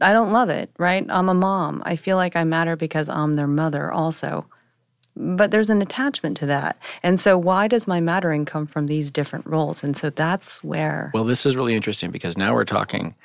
I 0.01 0.13
don't 0.13 0.31
love 0.31 0.49
it, 0.49 0.71
right? 0.77 1.05
I'm 1.09 1.27
a 1.27 1.33
mom. 1.33 1.83
I 1.85 1.95
feel 1.95 2.15
like 2.15 2.35
I 2.35 2.45
matter 2.45 2.75
because 2.75 3.09
I'm 3.09 3.33
their 3.33 3.47
mother 3.47 3.91
also. 3.91 4.45
But 5.15 5.51
there's 5.51 5.69
an 5.69 5.81
attachment 5.81 6.37
to 6.37 6.45
that. 6.45 6.77
And 7.03 7.19
so, 7.19 7.37
why 7.37 7.67
does 7.67 7.87
my 7.87 7.99
mattering 7.99 8.45
come 8.45 8.65
from 8.67 8.87
these 8.87 9.11
different 9.11 9.45
roles? 9.45 9.83
And 9.83 9.97
so, 9.97 10.09
that's 10.09 10.63
where. 10.63 11.11
Well, 11.13 11.25
this 11.25 11.45
is 11.45 11.57
really 11.57 11.75
interesting 11.75 12.09
because 12.11 12.37
now 12.37 12.53
we're 12.53 12.63
talking 12.63 13.15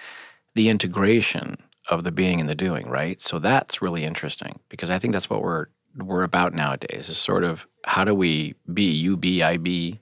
the 0.55 0.69
integration 0.69 1.57
of 1.89 2.05
the 2.05 2.13
being 2.13 2.41
and 2.41 2.49
the 2.49 2.55
doing, 2.55 2.89
right? 2.89 3.21
So 3.21 3.39
that's 3.39 3.83
really 3.83 4.05
interesting 4.05 4.59
because 4.69 4.91
I 4.91 4.99
think 4.99 5.13
that's 5.13 5.29
what 5.29 5.43
we're 5.43 5.67
we're 5.97 6.23
about 6.23 6.55
nowadays. 6.55 7.09
Is 7.09 7.17
sort 7.17 7.45
of 7.45 7.67
how 7.85 8.05
do 8.05 8.15
we 8.15 8.55
be 8.73 8.91
you 8.91 9.17
be 9.17 9.43
I 9.43 9.57
be 9.57 10.01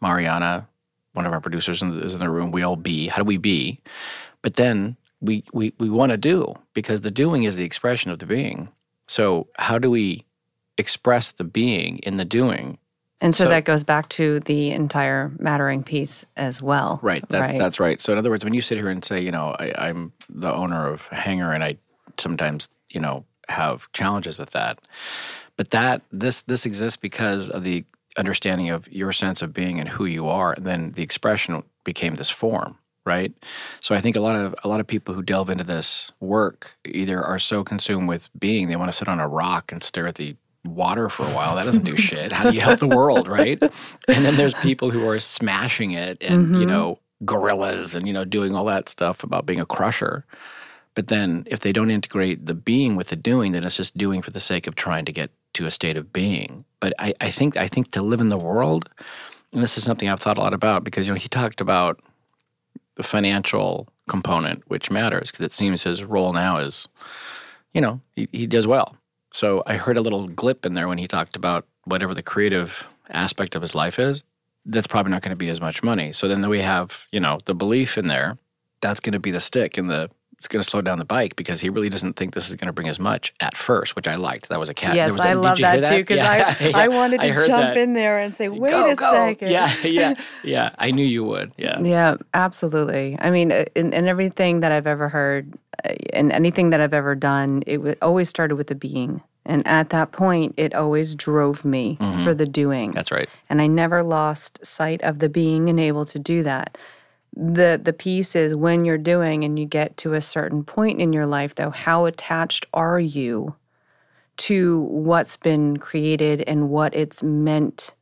Mariana, 0.00 0.68
one 1.12 1.26
of 1.26 1.32
our 1.32 1.40
producers 1.40 1.82
in 1.82 1.94
the, 1.94 2.04
is 2.04 2.14
in 2.14 2.20
the 2.20 2.30
room. 2.30 2.50
We 2.50 2.62
all 2.62 2.76
be. 2.76 3.08
How 3.08 3.18
do 3.18 3.24
we 3.24 3.36
be? 3.36 3.80
But 4.42 4.54
then 4.54 4.96
we 5.20 5.44
we 5.52 5.72
we 5.78 5.88
want 5.88 6.10
to 6.10 6.16
do 6.16 6.54
because 6.74 7.02
the 7.02 7.10
doing 7.10 7.44
is 7.44 7.56
the 7.56 7.64
expression 7.64 8.10
of 8.10 8.18
the 8.18 8.26
being. 8.26 8.68
So 9.06 9.48
how 9.56 9.78
do 9.78 9.90
we 9.90 10.24
express 10.78 11.30
the 11.32 11.44
being 11.44 11.98
in 11.98 12.16
the 12.16 12.24
doing 12.24 12.78
And 13.20 13.34
so, 13.34 13.44
so- 13.44 13.50
that 13.50 13.64
goes 13.64 13.84
back 13.84 14.08
to 14.10 14.40
the 14.40 14.70
entire 14.70 15.30
mattering 15.38 15.82
piece 15.84 16.24
as 16.36 16.62
well. 16.62 16.98
Right. 17.02 17.26
That, 17.28 17.40
right. 17.40 17.58
That's 17.58 17.78
right. 17.78 18.00
So 18.00 18.12
in 18.12 18.18
other 18.18 18.30
words, 18.30 18.42
when 18.42 18.54
you 18.54 18.62
sit 18.62 18.78
here 18.78 18.88
and 18.88 19.04
say, 19.04 19.20
you 19.20 19.30
know, 19.30 19.54
I, 19.58 19.72
I'm 19.76 20.12
the 20.28 20.52
owner 20.52 20.88
of 20.88 21.06
Hangar, 21.08 21.52
and 21.52 21.62
I 21.62 21.76
sometimes, 22.18 22.68
you 22.90 23.00
know, 23.00 23.24
have 23.52 23.90
challenges 23.92 24.38
with 24.38 24.50
that, 24.50 24.78
but 25.56 25.70
that 25.70 26.02
this 26.10 26.42
this 26.42 26.66
exists 26.66 26.96
because 26.96 27.48
of 27.48 27.62
the 27.64 27.84
understanding 28.18 28.68
of 28.70 28.90
your 28.92 29.12
sense 29.12 29.40
of 29.42 29.54
being 29.54 29.80
and 29.80 29.88
who 29.88 30.04
you 30.04 30.28
are, 30.28 30.52
and 30.52 30.66
then 30.66 30.92
the 30.92 31.02
expression 31.02 31.62
became 31.84 32.16
this 32.16 32.30
form. 32.30 32.78
Right. 33.04 33.32
So 33.80 33.96
I 33.96 34.00
think 34.00 34.14
a 34.16 34.20
lot 34.20 34.36
of 34.36 34.54
a 34.62 34.68
lot 34.68 34.78
of 34.80 34.86
people 34.86 35.12
who 35.14 35.22
delve 35.22 35.50
into 35.50 35.64
this 35.64 36.12
work 36.20 36.76
either 36.84 37.20
are 37.22 37.38
so 37.40 37.64
consumed 37.64 38.08
with 38.08 38.30
being 38.38 38.68
they 38.68 38.76
want 38.76 38.92
to 38.92 38.96
sit 38.96 39.08
on 39.08 39.18
a 39.18 39.26
rock 39.26 39.72
and 39.72 39.82
stare 39.82 40.06
at 40.06 40.14
the 40.14 40.36
water 40.64 41.08
for 41.08 41.24
a 41.26 41.34
while. 41.34 41.56
That 41.56 41.64
doesn't 41.64 41.82
do 41.84 41.96
shit. 42.08 42.30
How 42.30 42.44
do 42.48 42.54
you 42.54 42.60
help 42.60 42.78
the 42.78 42.86
world, 42.86 43.26
right? 43.26 43.60
And 44.06 44.24
then 44.24 44.36
there's 44.36 44.54
people 44.54 44.90
who 44.90 45.04
are 45.08 45.18
smashing 45.18 45.90
it 45.90 46.18
and, 46.22 46.54
you 46.56 46.64
Mhm. 46.64 46.68
know, 46.68 46.98
gorillas 47.24 47.96
and, 47.96 48.06
you 48.06 48.12
know, 48.12 48.24
doing 48.24 48.54
all 48.54 48.66
that 48.66 48.88
stuff 48.88 49.24
about 49.24 49.46
being 49.46 49.58
a 49.60 49.66
crusher. 49.66 50.24
But 50.94 51.08
then 51.08 51.44
if 51.46 51.60
they 51.60 51.72
don't 51.72 51.90
integrate 51.90 52.46
the 52.46 52.54
being 52.54 52.96
with 52.96 53.08
the 53.08 53.16
doing, 53.16 53.52
then 53.52 53.64
it's 53.64 53.76
just 53.76 53.96
doing 53.96 54.22
for 54.22 54.30
the 54.30 54.40
sake 54.40 54.66
of 54.66 54.74
trying 54.74 55.04
to 55.06 55.12
get 55.12 55.30
to 55.54 55.66
a 55.66 55.70
state 55.70 55.96
of 55.96 56.12
being. 56.12 56.64
But 56.80 56.92
I, 56.98 57.14
I 57.20 57.30
think 57.30 57.56
I 57.56 57.66
think 57.66 57.92
to 57.92 58.02
live 58.02 58.20
in 58.20 58.28
the 58.28 58.38
world, 58.38 58.88
and 59.52 59.62
this 59.62 59.78
is 59.78 59.84
something 59.84 60.08
I've 60.08 60.20
thought 60.20 60.38
a 60.38 60.40
lot 60.40 60.54
about 60.54 60.84
because, 60.84 61.06
you 61.06 61.14
know, 61.14 61.18
he 61.18 61.28
talked 61.28 61.60
about 61.60 62.00
the 62.96 63.02
financial 63.02 63.88
component, 64.08 64.62
which 64.68 64.90
matters 64.90 65.30
because 65.30 65.44
it 65.44 65.52
seems 65.52 65.82
his 65.82 66.04
role 66.04 66.32
now 66.32 66.58
is, 66.58 66.88
you 67.72 67.80
know, 67.80 68.00
he, 68.12 68.28
he 68.32 68.46
does 68.46 68.66
well. 68.66 68.96
So 69.30 69.62
I 69.66 69.76
heard 69.76 69.96
a 69.96 70.02
little 70.02 70.28
glip 70.28 70.66
in 70.66 70.74
there 70.74 70.88
when 70.88 70.98
he 70.98 71.06
talked 71.06 71.36
about 71.36 71.66
whatever 71.84 72.14
the 72.14 72.22
creative 72.22 72.86
aspect 73.08 73.54
of 73.54 73.62
his 73.62 73.74
life 73.74 73.98
is. 73.98 74.22
That's 74.64 74.86
probably 74.86 75.10
not 75.10 75.22
going 75.22 75.30
to 75.30 75.36
be 75.36 75.48
as 75.48 75.60
much 75.60 75.82
money. 75.82 76.12
So 76.12 76.28
then 76.28 76.46
we 76.48 76.60
have, 76.60 77.08
you 77.10 77.18
know, 77.20 77.38
the 77.46 77.54
belief 77.54 77.96
in 77.96 78.08
there. 78.08 78.38
That's 78.80 79.00
going 79.00 79.14
to 79.14 79.20
be 79.20 79.30
the 79.30 79.40
stick 79.40 79.78
in 79.78 79.86
the 79.86 80.10
it's 80.42 80.48
going 80.48 80.60
to 80.60 80.68
slow 80.68 80.80
down 80.80 80.98
the 80.98 81.04
bike 81.04 81.36
because 81.36 81.60
he 81.60 81.68
really 81.70 81.88
doesn't 81.88 82.14
think 82.14 82.34
this 82.34 82.48
is 82.50 82.56
going 82.56 82.66
to 82.66 82.72
bring 82.72 82.88
as 82.88 82.98
much 82.98 83.32
at 83.38 83.56
first, 83.56 83.94
which 83.94 84.08
I 84.08 84.16
liked. 84.16 84.48
That 84.48 84.58
was 84.58 84.68
a 84.68 84.74
cat. 84.74 84.96
Yes, 84.96 85.12
was 85.12 85.24
a- 85.24 85.28
I 85.28 85.32
love 85.34 85.56
hear 85.56 85.80
that, 85.80 85.88
too 85.88 85.98
because 85.98 86.16
Yeah, 86.16 86.56
I, 86.60 86.64
yeah, 86.68 86.76
I 86.78 86.88
wanted 86.88 87.20
to 87.20 87.28
heard 87.32 87.46
jump 87.46 87.62
that. 87.74 87.76
in 87.76 87.92
there 87.92 88.18
and 88.18 88.34
say, 88.34 88.48
wait 88.48 88.70
Go, 88.72 88.90
a 88.90 88.96
go. 88.96 89.12
second. 89.12 89.50
Yeah, 89.52 89.72
yeah, 89.84 90.14
yeah. 90.42 90.70
I 90.78 90.90
knew 90.90 91.06
you 91.06 91.22
would. 91.22 91.52
Yeah. 91.56 91.78
Yeah, 91.80 92.16
absolutely. 92.34 93.16
I 93.20 93.30
mean, 93.30 93.52
uh, 93.52 93.66
in, 93.76 93.92
in 93.92 94.08
everything 94.08 94.60
that 94.60 94.72
I've 94.72 94.88
ever 94.88 95.08
heard 95.08 95.54
uh, 95.84 95.94
and 96.12 96.32
anything 96.32 96.70
that 96.70 96.80
I've 96.80 96.92
ever 96.94 97.14
done, 97.14 97.62
it 97.68 97.76
w- 97.76 97.94
always 98.02 98.28
started 98.28 98.56
with 98.56 98.66
the 98.66 98.74
being. 98.74 99.22
And 99.46 99.64
at 99.66 99.90
that 99.90 100.10
point, 100.12 100.54
it 100.56 100.74
always 100.74 101.14
drove 101.14 101.64
me 101.64 101.98
Mhm. 102.00 102.24
for 102.24 102.34
the 102.34 102.46
doing. 102.46 102.90
That's 102.90 103.12
right. 103.12 103.28
and 103.48 103.62
I 103.62 103.68
never 103.68 104.02
lost 104.02 104.64
sight 104.66 105.00
of 105.02 105.20
the 105.20 105.28
being 105.28 105.68
and 105.68 105.78
able 105.78 106.04
to 106.06 106.18
do 106.18 106.42
that. 106.42 106.76
The 107.34 107.80
the 107.82 107.92
piece 107.92 108.36
is 108.36 108.54
when 108.54 108.84
you're 108.84 108.98
doing 108.98 109.44
and 109.44 109.58
you 109.58 109.64
get 109.64 109.96
to 109.98 110.14
a 110.14 110.20
certain 110.20 110.64
point 110.64 111.00
in 111.00 111.12
your 111.12 111.26
life 111.26 111.54
though, 111.54 111.70
how 111.70 112.04
attached 112.04 112.66
are 112.74 113.00
you 113.00 113.56
to 114.38 114.80
what's 114.82 115.36
been 115.36 115.76
created 115.76 116.42
and 116.46 116.68
what 116.68 116.94
it's 116.94 117.22
meant? 117.22 117.94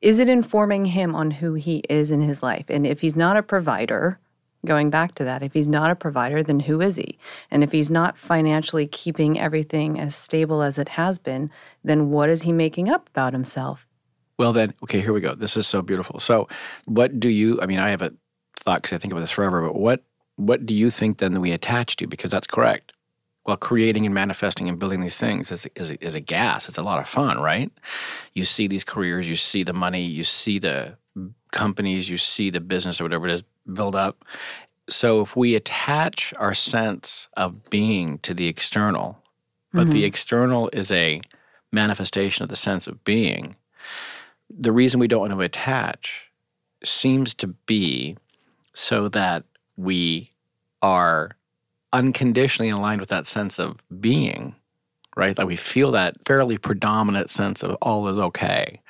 Is 0.00 0.18
it 0.18 0.28
informing 0.28 0.86
him 0.86 1.14
on 1.14 1.30
who 1.30 1.54
he 1.54 1.82
is 1.88 2.10
in 2.10 2.20
his 2.20 2.42
life? 2.42 2.66
And 2.68 2.86
if 2.86 3.00
he's 3.00 3.16
not 3.16 3.36
a 3.36 3.42
provider, 3.42 4.18
going 4.64 4.90
back 4.90 5.14
to 5.16 5.24
that, 5.24 5.42
if 5.42 5.52
he's 5.52 5.68
not 5.68 5.90
a 5.90 5.96
provider, 5.96 6.42
then 6.42 6.60
who 6.60 6.80
is 6.80 6.96
he? 6.96 7.18
And 7.50 7.62
if 7.62 7.72
he's 7.72 7.90
not 7.90 8.18
financially 8.18 8.86
keeping 8.86 9.38
everything 9.38 9.98
as 9.98 10.14
stable 10.14 10.62
as 10.62 10.78
it 10.78 10.90
has 10.90 11.18
been, 11.18 11.50
then 11.84 12.10
what 12.10 12.30
is 12.30 12.42
he 12.42 12.52
making 12.52 12.88
up 12.88 13.08
about 13.08 13.32
himself? 13.32 13.86
Well, 14.38 14.52
then, 14.52 14.74
okay, 14.84 15.00
here 15.00 15.12
we 15.12 15.20
go. 15.20 15.34
This 15.34 15.56
is 15.56 15.66
so 15.66 15.82
beautiful. 15.82 16.18
So, 16.18 16.48
what 16.86 17.20
do 17.20 17.28
you? 17.28 17.60
I 17.60 17.66
mean, 17.66 17.78
I 17.78 17.90
have 17.90 18.02
a 18.02 18.12
thought 18.62 18.82
because 18.82 18.94
I 18.94 18.98
think 18.98 19.12
about 19.12 19.20
this 19.20 19.30
forever. 19.30 19.62
But 19.62 19.76
what 19.76 20.04
what 20.36 20.66
do 20.66 20.74
you 20.74 20.90
think 20.90 21.18
then 21.18 21.34
that 21.34 21.40
we 21.40 21.52
attach 21.52 21.96
to? 21.96 22.06
Because 22.06 22.30
that's 22.30 22.46
correct. 22.46 22.92
Well, 23.44 23.56
creating 23.56 24.06
and 24.06 24.14
manifesting 24.14 24.68
and 24.68 24.78
building 24.78 25.00
these 25.00 25.18
things 25.18 25.50
is 25.50 25.66
is 25.74 25.90
a, 25.90 26.04
is 26.04 26.14
a 26.14 26.20
gas. 26.20 26.68
It's 26.68 26.78
a 26.78 26.82
lot 26.82 26.98
of 26.98 27.08
fun, 27.08 27.40
right? 27.40 27.70
You 28.34 28.44
see 28.44 28.66
these 28.66 28.84
careers, 28.84 29.28
you 29.28 29.36
see 29.36 29.64
the 29.64 29.72
money, 29.72 30.02
you 30.02 30.24
see 30.24 30.58
the 30.58 30.96
companies, 31.50 32.08
you 32.08 32.18
see 32.18 32.50
the 32.50 32.60
business 32.60 33.00
or 33.00 33.04
whatever 33.04 33.28
it 33.28 33.34
is 33.34 33.42
build 33.72 33.94
up. 33.94 34.24
So, 34.88 35.20
if 35.20 35.36
we 35.36 35.54
attach 35.54 36.34
our 36.38 36.54
sense 36.54 37.28
of 37.36 37.70
being 37.70 38.18
to 38.18 38.34
the 38.34 38.48
external, 38.48 39.18
but 39.72 39.86
the 39.86 39.98
mm-hmm. 39.98 40.06
external 40.06 40.70
is 40.72 40.90
a 40.90 41.20
manifestation 41.70 42.42
of 42.42 42.48
the 42.48 42.56
sense 42.56 42.86
of 42.86 43.02
being, 43.04 43.56
the 44.50 44.72
reason 44.72 45.00
we 45.00 45.08
don't 45.08 45.20
want 45.20 45.32
to 45.32 45.40
attach 45.40 46.30
seems 46.84 47.32
to 47.34 47.46
be 47.46 48.16
so 48.74 49.08
that 49.08 49.44
we 49.76 50.30
are 50.80 51.36
unconditionally 51.92 52.70
aligned 52.70 53.00
with 53.00 53.10
that 53.10 53.26
sense 53.26 53.58
of 53.58 53.78
being 54.00 54.54
right? 55.16 55.36
That 55.36 55.46
we 55.46 55.56
feel 55.56 55.90
that 55.92 56.16
fairly 56.26 56.58
predominant 56.58 57.30
sense 57.30 57.62
of 57.62 57.76
all 57.82 58.08
is 58.08 58.18
okay, 58.18 58.80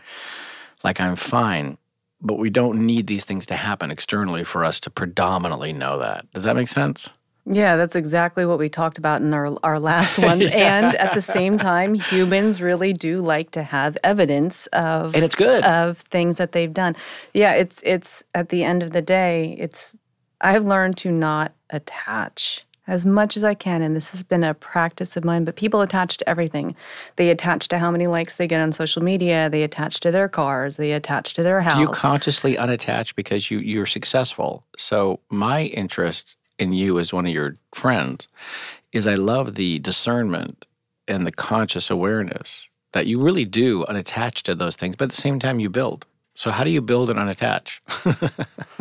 like 0.84 1.00
I'm 1.00 1.16
fine. 1.16 1.78
But 2.20 2.38
we 2.38 2.50
don't 2.50 2.86
need 2.86 3.08
these 3.08 3.24
things 3.24 3.46
to 3.46 3.54
happen 3.54 3.90
externally 3.90 4.44
for 4.44 4.64
us 4.64 4.78
to 4.80 4.90
predominantly 4.90 5.72
know 5.72 5.98
that. 5.98 6.30
Does 6.32 6.44
that 6.44 6.54
make 6.54 6.68
sense? 6.68 7.10
Yeah, 7.44 7.76
that's 7.76 7.96
exactly 7.96 8.46
what 8.46 8.58
we 8.58 8.68
talked 8.68 8.98
about 8.98 9.20
in 9.20 9.34
our, 9.34 9.56
our 9.64 9.80
last 9.80 10.18
one. 10.18 10.40
yeah. 10.40 10.50
And 10.82 10.94
at 10.96 11.14
the 11.14 11.20
same 11.20 11.58
time, 11.58 11.94
humans 11.94 12.62
really 12.62 12.92
do 12.92 13.20
like 13.20 13.50
to 13.52 13.62
have 13.62 13.98
evidence 14.04 14.68
of 14.68 15.14
and 15.14 15.24
it's 15.24 15.34
good 15.34 15.64
of 15.64 15.98
things 15.98 16.36
that 16.36 16.52
they've 16.52 16.72
done. 16.72 16.94
Yeah, 17.34 17.52
it's 17.54 17.82
it's 17.84 18.22
at 18.34 18.50
the 18.50 18.62
end 18.62 18.82
of 18.82 18.92
the 18.92 19.02
day, 19.02 19.56
it's 19.58 19.96
I've 20.40 20.64
learned 20.64 20.96
to 20.98 21.10
not 21.10 21.52
attach 21.70 22.64
as 22.86 23.06
much 23.06 23.36
as 23.36 23.44
I 23.44 23.54
can. 23.54 23.82
And 23.82 23.94
this 23.94 24.10
has 24.10 24.22
been 24.22 24.42
a 24.42 24.54
practice 24.54 25.16
of 25.16 25.24
mine, 25.24 25.44
but 25.44 25.56
people 25.56 25.80
attach 25.80 26.16
to 26.18 26.28
everything. 26.28 26.74
They 27.16 27.30
attach 27.30 27.68
to 27.68 27.78
how 27.78 27.90
many 27.90 28.06
likes 28.06 28.36
they 28.36 28.46
get 28.46 28.60
on 28.60 28.72
social 28.72 29.02
media, 29.02 29.48
they 29.48 29.62
attach 29.62 30.00
to 30.00 30.10
their 30.10 30.28
cars, 30.28 30.76
they 30.76 30.92
attach 30.92 31.34
to 31.34 31.42
their 31.42 31.60
house. 31.60 31.74
Do 31.74 31.80
you 31.80 31.88
consciously 31.88 32.56
unattach 32.56 33.14
because 33.14 33.50
you, 33.50 33.58
you're 33.58 33.86
successful? 33.86 34.64
So, 34.76 35.20
my 35.30 35.64
interest 35.64 36.36
in 36.58 36.72
you 36.72 36.98
as 36.98 37.12
one 37.12 37.26
of 37.26 37.32
your 37.32 37.56
friends 37.74 38.28
is 38.92 39.06
I 39.06 39.14
love 39.14 39.54
the 39.54 39.78
discernment 39.78 40.66
and 41.08 41.26
the 41.26 41.32
conscious 41.32 41.90
awareness 41.90 42.68
that 42.92 43.06
you 43.06 43.20
really 43.20 43.44
do 43.44 43.84
unattach 43.84 44.42
to 44.42 44.54
those 44.54 44.76
things, 44.76 44.96
but 44.96 45.04
at 45.04 45.10
the 45.10 45.16
same 45.16 45.38
time, 45.38 45.60
you 45.60 45.70
build. 45.70 46.06
So 46.34 46.50
how 46.50 46.64
do 46.64 46.70
you 46.70 46.80
build 46.80 47.10
and 47.10 47.18
unattach? 47.18 47.80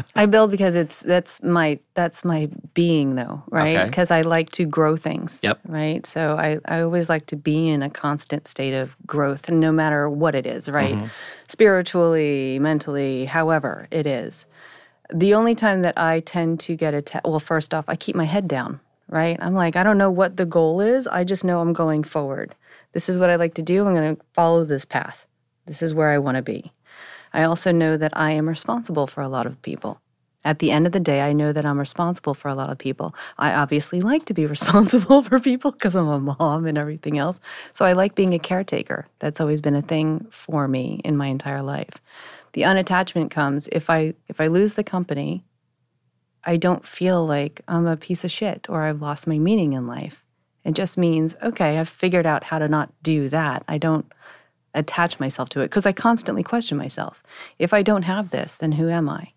I 0.15 0.25
build 0.25 0.51
because 0.51 0.75
it's 0.75 1.01
that's 1.01 1.43
my 1.43 1.79
that's 1.95 2.23
my 2.23 2.49
being 2.73 3.15
though, 3.15 3.43
right? 3.49 3.87
Because 3.87 4.09
okay. 4.09 4.19
I 4.19 4.21
like 4.21 4.49
to 4.51 4.65
grow 4.65 4.95
things. 4.95 5.41
Yep. 5.43 5.59
Right. 5.67 6.05
So 6.05 6.37
I, 6.37 6.59
I 6.65 6.81
always 6.81 7.09
like 7.09 7.25
to 7.27 7.35
be 7.35 7.67
in 7.67 7.83
a 7.83 7.89
constant 7.89 8.47
state 8.47 8.73
of 8.73 8.95
growth, 9.05 9.49
no 9.51 9.71
matter 9.71 10.09
what 10.09 10.33
it 10.33 10.45
is, 10.45 10.69
right? 10.69 10.95
Mm-hmm. 10.95 11.07
Spiritually, 11.49 12.57
mentally, 12.59 13.25
however 13.25 13.87
it 13.91 14.07
is. 14.07 14.45
The 15.13 15.33
only 15.33 15.55
time 15.55 15.81
that 15.81 15.97
I 15.97 16.21
tend 16.21 16.59
to 16.61 16.75
get 16.75 16.93
attached, 16.93 17.25
well, 17.25 17.39
first 17.39 17.73
off, 17.73 17.85
I 17.87 17.95
keep 17.95 18.15
my 18.15 18.23
head 18.23 18.47
down, 18.47 18.79
right? 19.09 19.37
I'm 19.41 19.53
like, 19.53 19.75
I 19.75 19.83
don't 19.83 19.97
know 19.97 20.09
what 20.09 20.37
the 20.37 20.45
goal 20.45 20.79
is. 20.79 21.05
I 21.05 21.23
just 21.25 21.43
know 21.43 21.59
I'm 21.59 21.73
going 21.73 22.03
forward. 22.03 22.55
This 22.93 23.09
is 23.09 23.17
what 23.17 23.29
I 23.29 23.35
like 23.35 23.53
to 23.55 23.61
do. 23.61 23.85
I'm 23.85 23.93
going 23.93 24.15
to 24.15 24.23
follow 24.33 24.63
this 24.63 24.85
path. 24.85 25.25
This 25.65 25.81
is 25.81 25.93
where 25.93 26.09
I 26.09 26.17
want 26.17 26.37
to 26.37 26.43
be. 26.43 26.71
I 27.33 27.43
also 27.43 27.71
know 27.71 27.97
that 27.97 28.15
I 28.15 28.31
am 28.31 28.47
responsible 28.47 29.07
for 29.07 29.21
a 29.21 29.29
lot 29.29 29.45
of 29.45 29.61
people. 29.61 30.01
At 30.43 30.59
the 30.59 30.71
end 30.71 30.87
of 30.87 30.91
the 30.91 30.99
day, 30.99 31.21
I 31.21 31.33
know 31.33 31.53
that 31.53 31.65
I'm 31.65 31.79
responsible 31.79 32.33
for 32.33 32.47
a 32.47 32.55
lot 32.55 32.71
of 32.71 32.77
people. 32.77 33.13
I 33.37 33.53
obviously 33.53 34.01
like 34.11 34.25
to 34.25 34.33
be 34.33 34.45
responsible 34.45 35.21
for 35.21 35.39
people 35.39 35.71
because 35.71 35.95
I'm 35.95 36.07
a 36.07 36.19
mom 36.19 36.65
and 36.65 36.77
everything 36.77 37.17
else. 37.17 37.39
So 37.73 37.85
I 37.85 37.93
like 37.93 38.15
being 38.15 38.33
a 38.33 38.39
caretaker. 38.39 39.07
That's 39.19 39.39
always 39.39 39.61
been 39.61 39.75
a 39.75 39.81
thing 39.81 40.27
for 40.31 40.67
me 40.67 41.01
in 41.03 41.17
my 41.17 41.27
entire 41.27 41.61
life. 41.61 42.01
The 42.53 42.63
unattachment 42.63 43.29
comes 43.31 43.69
if 43.71 43.89
I 43.89 44.13
if 44.27 44.41
I 44.41 44.47
lose 44.47 44.73
the 44.73 44.83
company, 44.83 45.43
I 46.43 46.57
don't 46.57 46.85
feel 46.85 47.25
like 47.25 47.61
I'm 47.67 47.85
a 47.85 47.97
piece 47.97 48.23
of 48.23 48.31
shit 48.31 48.67
or 48.69 48.81
I've 48.81 49.01
lost 49.01 49.27
my 49.27 49.37
meaning 49.37 49.73
in 49.73 49.87
life. 49.87 50.25
It 50.63 50.73
just 50.73 50.97
means, 50.97 51.35
okay, 51.41 51.79
I've 51.79 51.89
figured 51.89 52.25
out 52.25 52.45
how 52.45 52.59
to 52.59 52.67
not 52.67 52.91
do 53.01 53.29
that. 53.29 53.63
I 53.67 53.77
don't 53.77 54.11
attach 54.73 55.19
myself 55.19 55.49
to 55.49 55.61
it 55.61 55.65
because 55.65 55.85
I 55.85 55.91
constantly 55.91 56.43
question 56.43 56.77
myself. 56.77 57.23
If 57.59 57.73
I 57.73 57.81
don't 57.81 58.03
have 58.03 58.29
this, 58.29 58.57
then 58.57 58.73
who 58.73 58.89
am 58.89 59.09
I? 59.09 59.33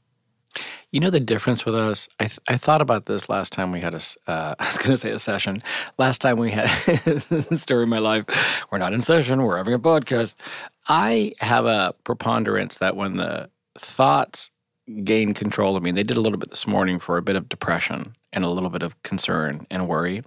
You 0.94 1.00
know 1.00 1.10
the 1.10 1.18
difference 1.18 1.66
with 1.66 1.74
us. 1.74 2.08
I 2.20 2.26
th- 2.26 2.38
I 2.46 2.56
thought 2.56 2.80
about 2.80 3.06
this 3.06 3.28
last 3.28 3.52
time 3.52 3.72
we 3.72 3.80
had 3.80 3.94
a. 3.94 4.30
Uh, 4.30 4.54
I 4.60 4.68
was 4.68 4.78
going 4.78 4.92
to 4.92 4.96
say 4.96 5.10
a 5.10 5.18
session. 5.18 5.60
Last 5.98 6.20
time 6.20 6.38
we 6.38 6.52
had 6.52 6.68
story 7.58 7.82
of 7.82 7.88
my 7.88 7.98
life. 7.98 8.64
We're 8.70 8.78
not 8.78 8.92
in 8.92 9.00
session. 9.00 9.42
We're 9.42 9.56
having 9.56 9.74
a 9.74 9.78
podcast. 9.80 10.36
I 10.86 11.34
have 11.40 11.66
a 11.66 11.96
preponderance 12.04 12.78
that 12.78 12.94
when 12.94 13.16
the 13.16 13.50
thoughts 13.76 14.52
gain 15.02 15.35
control 15.35 15.76
of 15.76 15.83
me, 15.83 15.90
they 15.90 16.04
did 16.04 16.16
a 16.16 16.20
little 16.20 16.38
bit 16.38 16.50
this 16.50 16.64
morning 16.64 17.00
for 17.00 17.16
a 17.16 17.22
bit 17.22 17.35
of 17.35 17.48
depression 17.48 18.14
and 18.33 18.44
a 18.44 18.48
little 18.48 18.70
bit 18.70 18.85
of 18.85 19.02
concern 19.02 19.66
and 19.72 19.88
worry. 19.88 20.22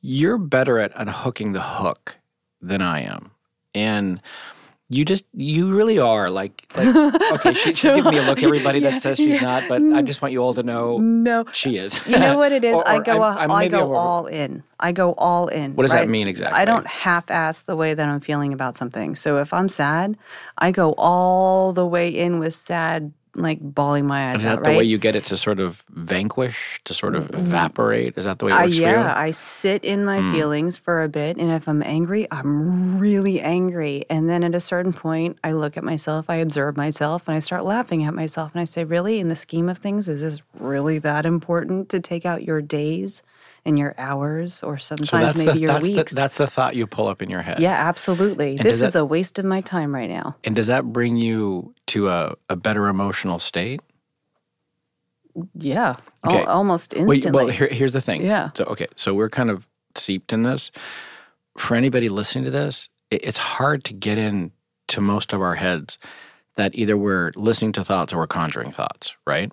You're 0.00 0.38
better 0.38 0.78
at 0.78 0.92
unhooking 0.94 1.52
the 1.52 1.60
hook 1.60 2.16
than 2.62 2.80
I 2.80 3.02
am 3.02 3.32
and 3.74 4.22
you 4.90 5.04
just 5.04 5.24
you 5.32 5.74
really 5.74 5.98
are 5.98 6.28
like 6.28 6.66
like 6.76 6.94
okay 7.32 7.54
she, 7.54 7.72
she's 7.72 7.80
so, 7.80 7.96
giving 7.96 8.12
me 8.12 8.18
a 8.18 8.22
look. 8.22 8.42
Everybody 8.42 8.80
yeah, 8.80 8.90
that 8.90 9.00
says 9.00 9.16
she's 9.16 9.36
yeah. 9.36 9.40
not 9.40 9.68
but 9.68 9.76
i 9.76 10.02
mm. 10.02 10.04
just 10.04 10.20
want 10.20 10.32
you 10.32 10.40
all 10.40 10.52
to 10.54 10.62
know 10.62 10.98
no. 10.98 11.44
she 11.52 11.78
is. 11.78 12.06
You 12.06 12.18
know 12.18 12.36
what 12.36 12.52
it 12.52 12.64
is? 12.70 12.74
Or, 12.74 12.82
or 12.82 12.88
i 12.88 12.98
go 12.98 13.22
I'm, 13.22 13.50
I'm 13.50 13.50
i 13.50 13.68
go 13.68 13.94
all 13.94 14.26
in. 14.26 14.62
I 14.78 14.92
go 14.92 15.14
all 15.16 15.48
in 15.48 15.74
what 15.74 15.84
does 15.84 15.92
right? 15.92 16.00
that 16.00 16.08
mean 16.10 16.28
exactly? 16.28 16.58
i 16.58 16.64
don't 16.64 16.86
half-ass 16.86 17.62
the 17.62 17.76
way 17.76 17.94
that 17.94 18.06
i'm 18.06 18.20
feeling 18.20 18.52
about 18.52 18.76
something. 18.76 19.16
So 19.16 19.38
if 19.38 19.52
i'm 19.52 19.68
sad 19.68 20.18
i 20.58 20.70
go 20.70 20.94
all 20.98 21.72
the 21.72 21.86
way 21.86 22.08
in 22.08 22.38
with 22.38 22.54
sad 22.54 23.12
like 23.36 23.58
bawling 23.60 24.06
my 24.06 24.30
eyes 24.30 24.36
Is 24.36 24.42
that 24.44 24.58
out, 24.58 24.64
the 24.64 24.70
right? 24.70 24.78
way 24.78 24.84
you 24.84 24.98
get 24.98 25.16
it 25.16 25.24
to 25.26 25.36
sort 25.36 25.60
of 25.60 25.82
vanquish, 25.90 26.80
to 26.84 26.94
sort 26.94 27.14
of 27.14 27.24
mm-hmm. 27.24 27.40
evaporate? 27.40 28.14
Is 28.16 28.24
that 28.24 28.38
the 28.38 28.46
way 28.46 28.52
it 28.52 28.54
works 28.54 28.78
uh, 28.78 28.80
yeah, 28.80 29.12
for 29.12 29.18
you? 29.18 29.26
I 29.26 29.30
sit 29.32 29.84
in 29.84 30.04
my 30.04 30.18
mm. 30.18 30.32
feelings 30.32 30.78
for 30.78 31.02
a 31.02 31.08
bit, 31.08 31.36
and 31.36 31.50
if 31.50 31.68
I'm 31.68 31.82
angry, 31.82 32.26
I'm 32.30 32.98
really 32.98 33.40
angry. 33.40 34.04
And 34.08 34.28
then 34.28 34.44
at 34.44 34.54
a 34.54 34.60
certain 34.60 34.92
point, 34.92 35.38
I 35.42 35.52
look 35.52 35.76
at 35.76 35.84
myself, 35.84 36.28
I 36.28 36.36
observe 36.36 36.76
myself, 36.76 37.26
and 37.26 37.36
I 37.36 37.40
start 37.40 37.64
laughing 37.64 38.04
at 38.04 38.14
myself, 38.14 38.52
and 38.52 38.60
I 38.60 38.64
say, 38.64 38.84
"Really, 38.84 39.20
in 39.20 39.28
the 39.28 39.36
scheme 39.36 39.68
of 39.68 39.78
things, 39.78 40.08
is 40.08 40.20
this 40.20 40.42
really 40.58 40.98
that 41.00 41.26
important 41.26 41.88
to 41.90 42.00
take 42.00 42.24
out 42.24 42.44
your 42.44 42.62
days?" 42.62 43.22
In 43.64 43.76
your 43.76 43.94
hours 43.96 44.62
or 44.62 44.76
sometimes 44.76 45.08
so 45.08 45.38
maybe 45.38 45.52
the, 45.52 45.58
your 45.58 45.72
that's 45.72 45.88
weeks. 45.88 46.12
The, 46.12 46.20
that's 46.20 46.36
the 46.36 46.46
thought 46.46 46.76
you 46.76 46.86
pull 46.86 47.08
up 47.08 47.22
in 47.22 47.30
your 47.30 47.42
head. 47.42 47.60
Yeah, 47.60 47.72
absolutely. 47.72 48.56
And 48.56 48.60
this 48.60 48.82
is 48.82 48.92
that, 48.92 49.00
a 49.00 49.04
waste 49.04 49.38
of 49.38 49.44
my 49.44 49.60
time 49.62 49.94
right 49.94 50.10
now. 50.10 50.36
And 50.44 50.54
does 50.54 50.66
that 50.66 50.84
bring 50.92 51.16
you 51.16 51.74
to 51.88 52.08
a, 52.08 52.34
a 52.48 52.56
better 52.56 52.88
emotional 52.88 53.38
state? 53.38 53.80
Yeah, 55.54 55.96
okay. 56.26 56.42
Al- 56.42 56.48
almost 56.48 56.94
instantly. 56.94 57.30
Well, 57.30 57.46
well 57.46 57.54
here, 57.54 57.68
here's 57.68 57.92
the 57.92 58.00
thing. 58.00 58.22
Yeah. 58.22 58.50
So, 58.54 58.64
okay, 58.64 58.86
so 58.96 59.14
we're 59.14 59.30
kind 59.30 59.50
of 59.50 59.66
seeped 59.96 60.32
in 60.32 60.42
this. 60.42 60.70
For 61.56 61.74
anybody 61.74 62.08
listening 62.08 62.44
to 62.44 62.50
this, 62.50 62.90
it, 63.10 63.24
it's 63.24 63.38
hard 63.38 63.84
to 63.84 63.94
get 63.94 64.18
in 64.18 64.52
to 64.88 65.00
most 65.00 65.32
of 65.32 65.40
our 65.40 65.54
heads 65.54 65.98
that 66.56 66.74
either 66.74 66.96
we're 66.96 67.32
listening 67.34 67.72
to 67.72 67.84
thoughts 67.84 68.12
or 68.12 68.18
we're 68.18 68.26
conjuring 68.26 68.70
thoughts, 68.70 69.16
right? 69.26 69.50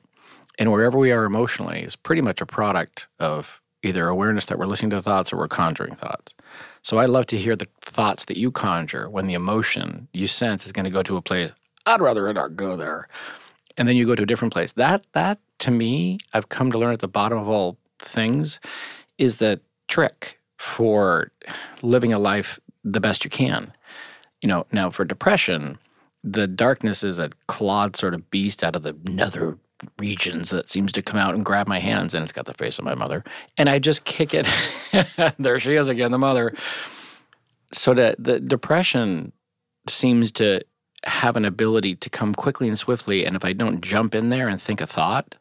And 0.59 0.71
wherever 0.71 0.97
we 0.97 1.11
are 1.11 1.23
emotionally 1.23 1.81
is 1.81 1.95
pretty 1.95 2.21
much 2.21 2.41
a 2.41 2.45
product 2.45 3.07
of 3.19 3.60
either 3.83 4.07
awareness 4.07 4.45
that 4.47 4.59
we're 4.59 4.65
listening 4.65 4.91
to 4.91 5.01
thoughts 5.01 5.33
or 5.33 5.37
we're 5.37 5.47
conjuring 5.47 5.95
thoughts. 5.95 6.35
So 6.83 6.97
I 6.97 7.05
love 7.05 7.25
to 7.27 7.37
hear 7.37 7.55
the 7.55 7.67
thoughts 7.81 8.25
that 8.25 8.37
you 8.37 8.51
conjure 8.51 9.09
when 9.09 9.27
the 9.27 9.33
emotion 9.33 10.07
you 10.13 10.27
sense 10.27 10.65
is 10.65 10.71
going 10.71 10.85
to 10.85 10.91
go 10.91 11.03
to 11.03 11.17
a 11.17 11.21
place 11.21 11.53
I'd 11.85 12.01
rather 12.01 12.31
not 12.33 12.55
go 12.55 12.75
there, 12.75 13.07
and 13.77 13.87
then 13.87 13.95
you 13.95 14.05
go 14.05 14.15
to 14.15 14.23
a 14.23 14.27
different 14.27 14.53
place. 14.53 14.73
That 14.73 15.05
that 15.13 15.39
to 15.59 15.71
me, 15.71 16.19
I've 16.33 16.49
come 16.49 16.71
to 16.71 16.77
learn 16.77 16.93
at 16.93 16.99
the 16.99 17.07
bottom 17.07 17.37
of 17.37 17.47
all 17.47 17.77
things, 17.99 18.59
is 19.17 19.37
the 19.37 19.61
trick 19.87 20.39
for 20.57 21.31
living 21.81 22.13
a 22.13 22.19
life 22.19 22.59
the 22.83 23.01
best 23.01 23.23
you 23.23 23.29
can. 23.29 23.73
You 24.41 24.47
know, 24.47 24.65
now 24.71 24.89
for 24.89 25.05
depression, 25.05 25.79
the 26.23 26.47
darkness 26.47 27.03
is 27.03 27.19
a 27.19 27.29
clawed 27.47 27.95
sort 27.95 28.13
of 28.13 28.29
beast 28.29 28.63
out 28.63 28.75
of 28.75 28.83
the 28.83 28.95
nether 29.03 29.57
regions 29.97 30.49
that 30.49 30.69
seems 30.69 30.91
to 30.93 31.01
come 31.01 31.19
out 31.19 31.33
and 31.33 31.45
grab 31.45 31.67
my 31.67 31.79
hands, 31.79 32.13
and 32.13 32.23
it's 32.23 32.31
got 32.31 32.45
the 32.45 32.53
face 32.53 32.79
of 32.79 32.85
my 32.85 32.95
mother. 32.95 33.23
And 33.57 33.69
I 33.69 33.79
just 33.79 34.05
kick 34.05 34.33
it. 34.33 34.47
there 35.39 35.59
she 35.59 35.75
is 35.75 35.89
again, 35.89 36.11
the 36.11 36.17
mother. 36.17 36.53
So 37.73 37.93
that 37.93 38.23
the 38.23 38.39
depression 38.39 39.31
seems 39.87 40.31
to 40.33 40.61
have 41.03 41.35
an 41.35 41.45
ability 41.45 41.95
to 41.95 42.09
come 42.09 42.33
quickly 42.33 42.67
and 42.67 42.77
swiftly. 42.77 43.25
And 43.25 43.35
if 43.35 43.43
I 43.43 43.53
don't 43.53 43.81
jump 43.81 44.13
in 44.13 44.29
there 44.29 44.47
and 44.47 44.61
think 44.61 44.81
a 44.81 44.87
thought 44.87 45.35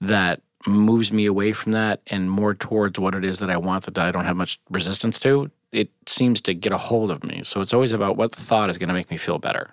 that 0.00 0.40
moves 0.66 1.12
me 1.12 1.26
away 1.26 1.52
from 1.52 1.72
that 1.72 2.00
and 2.06 2.30
more 2.30 2.54
towards 2.54 2.98
what 2.98 3.14
it 3.14 3.24
is 3.24 3.40
that 3.40 3.50
I 3.50 3.56
want 3.56 3.84
that 3.84 3.98
I 3.98 4.12
don't 4.12 4.24
have 4.24 4.36
much 4.36 4.60
resistance 4.70 5.18
to, 5.20 5.50
it 5.72 5.90
seems 6.06 6.40
to 6.42 6.54
get 6.54 6.72
a 6.72 6.78
hold 6.78 7.10
of 7.10 7.24
me. 7.24 7.40
So 7.44 7.60
it's 7.60 7.74
always 7.74 7.92
about 7.92 8.16
what 8.16 8.32
thought 8.32 8.70
is 8.70 8.78
going 8.78 8.88
to 8.88 8.94
make 8.94 9.10
me 9.10 9.16
feel 9.16 9.38
better. 9.38 9.70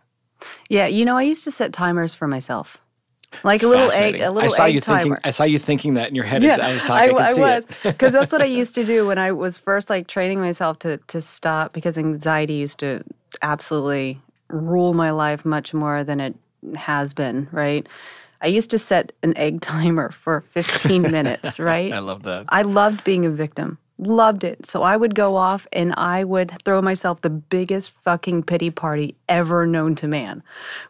Yeah, 0.69 0.88
you 0.88 1.05
know, 1.05 1.17
I 1.17 1.23
used 1.23 1.43
to 1.43 1.51
set 1.51 1.73
timers 1.73 2.15
for 2.15 2.27
myself. 2.27 2.77
Like 3.44 3.63
a 3.63 3.68
little 3.68 3.92
egg, 3.92 4.15
a 4.15 4.32
little 4.32 4.44
I 4.44 4.48
saw 4.48 4.65
egg 4.65 4.74
you 4.74 4.82
timer. 4.82 5.02
thinking. 5.02 5.18
I 5.24 5.32
saw 5.32 5.44
you 5.44 5.60
thinking 5.60 5.94
that 5.96 6.10
in 6.10 6.15
your 6.15 6.26
head 6.26 6.44
yeah, 6.44 6.54
as 6.54 6.60
I 6.60 6.74
was 6.74 6.84
talking. 6.84 7.18
I, 7.18 7.22
I, 7.22 7.30
I 7.30 7.58
was 7.58 7.65
because 7.84 8.13
that's 8.13 8.32
what 8.32 8.42
I 8.42 8.46
used 8.62 8.76
to 8.76 8.84
do 8.84 9.06
when 9.08 9.18
I 9.18 9.32
was 9.32 9.60
first 9.60 9.89
like 9.89 10.08
training 10.08 10.39
myself 10.39 10.80
to 10.80 10.98
to 10.98 11.22
stop 11.22 11.74
because 11.74 11.98
anxiety 11.98 12.54
used 12.54 12.80
to 12.80 13.04
absolutely 13.42 14.20
rule 14.50 14.94
my 14.94 15.12
life 15.12 15.46
much 15.46 15.74
more 15.74 16.04
than 16.04 16.20
it 16.20 16.36
has 16.76 17.13
been. 17.13 17.48
Right. 17.52 17.88
I 18.42 18.48
used 18.48 18.70
to 18.72 18.80
set 18.80 19.12
an 19.22 19.38
egg 19.38 19.62
timer 19.62 20.12
for 20.12 20.42
15 20.42 21.02
minutes. 21.12 21.60
Right. 21.60 21.94
I 21.94 22.00
love 22.00 22.24
that. 22.24 22.46
I 22.50 22.63
loved 22.63 23.04
being 23.04 23.26
a 23.26 23.30
victim. 23.30 23.78
Loved 24.01 24.45
it. 24.45 24.65
So 24.65 24.81
I 24.81 24.95
would 24.95 25.13
go 25.13 25.35
off 25.35 25.67
and 25.73 25.93
I 25.97 26.23
would 26.23 26.63
throw 26.63 26.81
myself 26.81 27.19
the 27.19 27.29
biggest 27.29 27.91
fucking 27.91 28.43
pity 28.43 28.69
party 28.69 29.17
ever 29.27 29.65
known 29.65 29.93
to 29.95 30.07
man. 30.07 30.41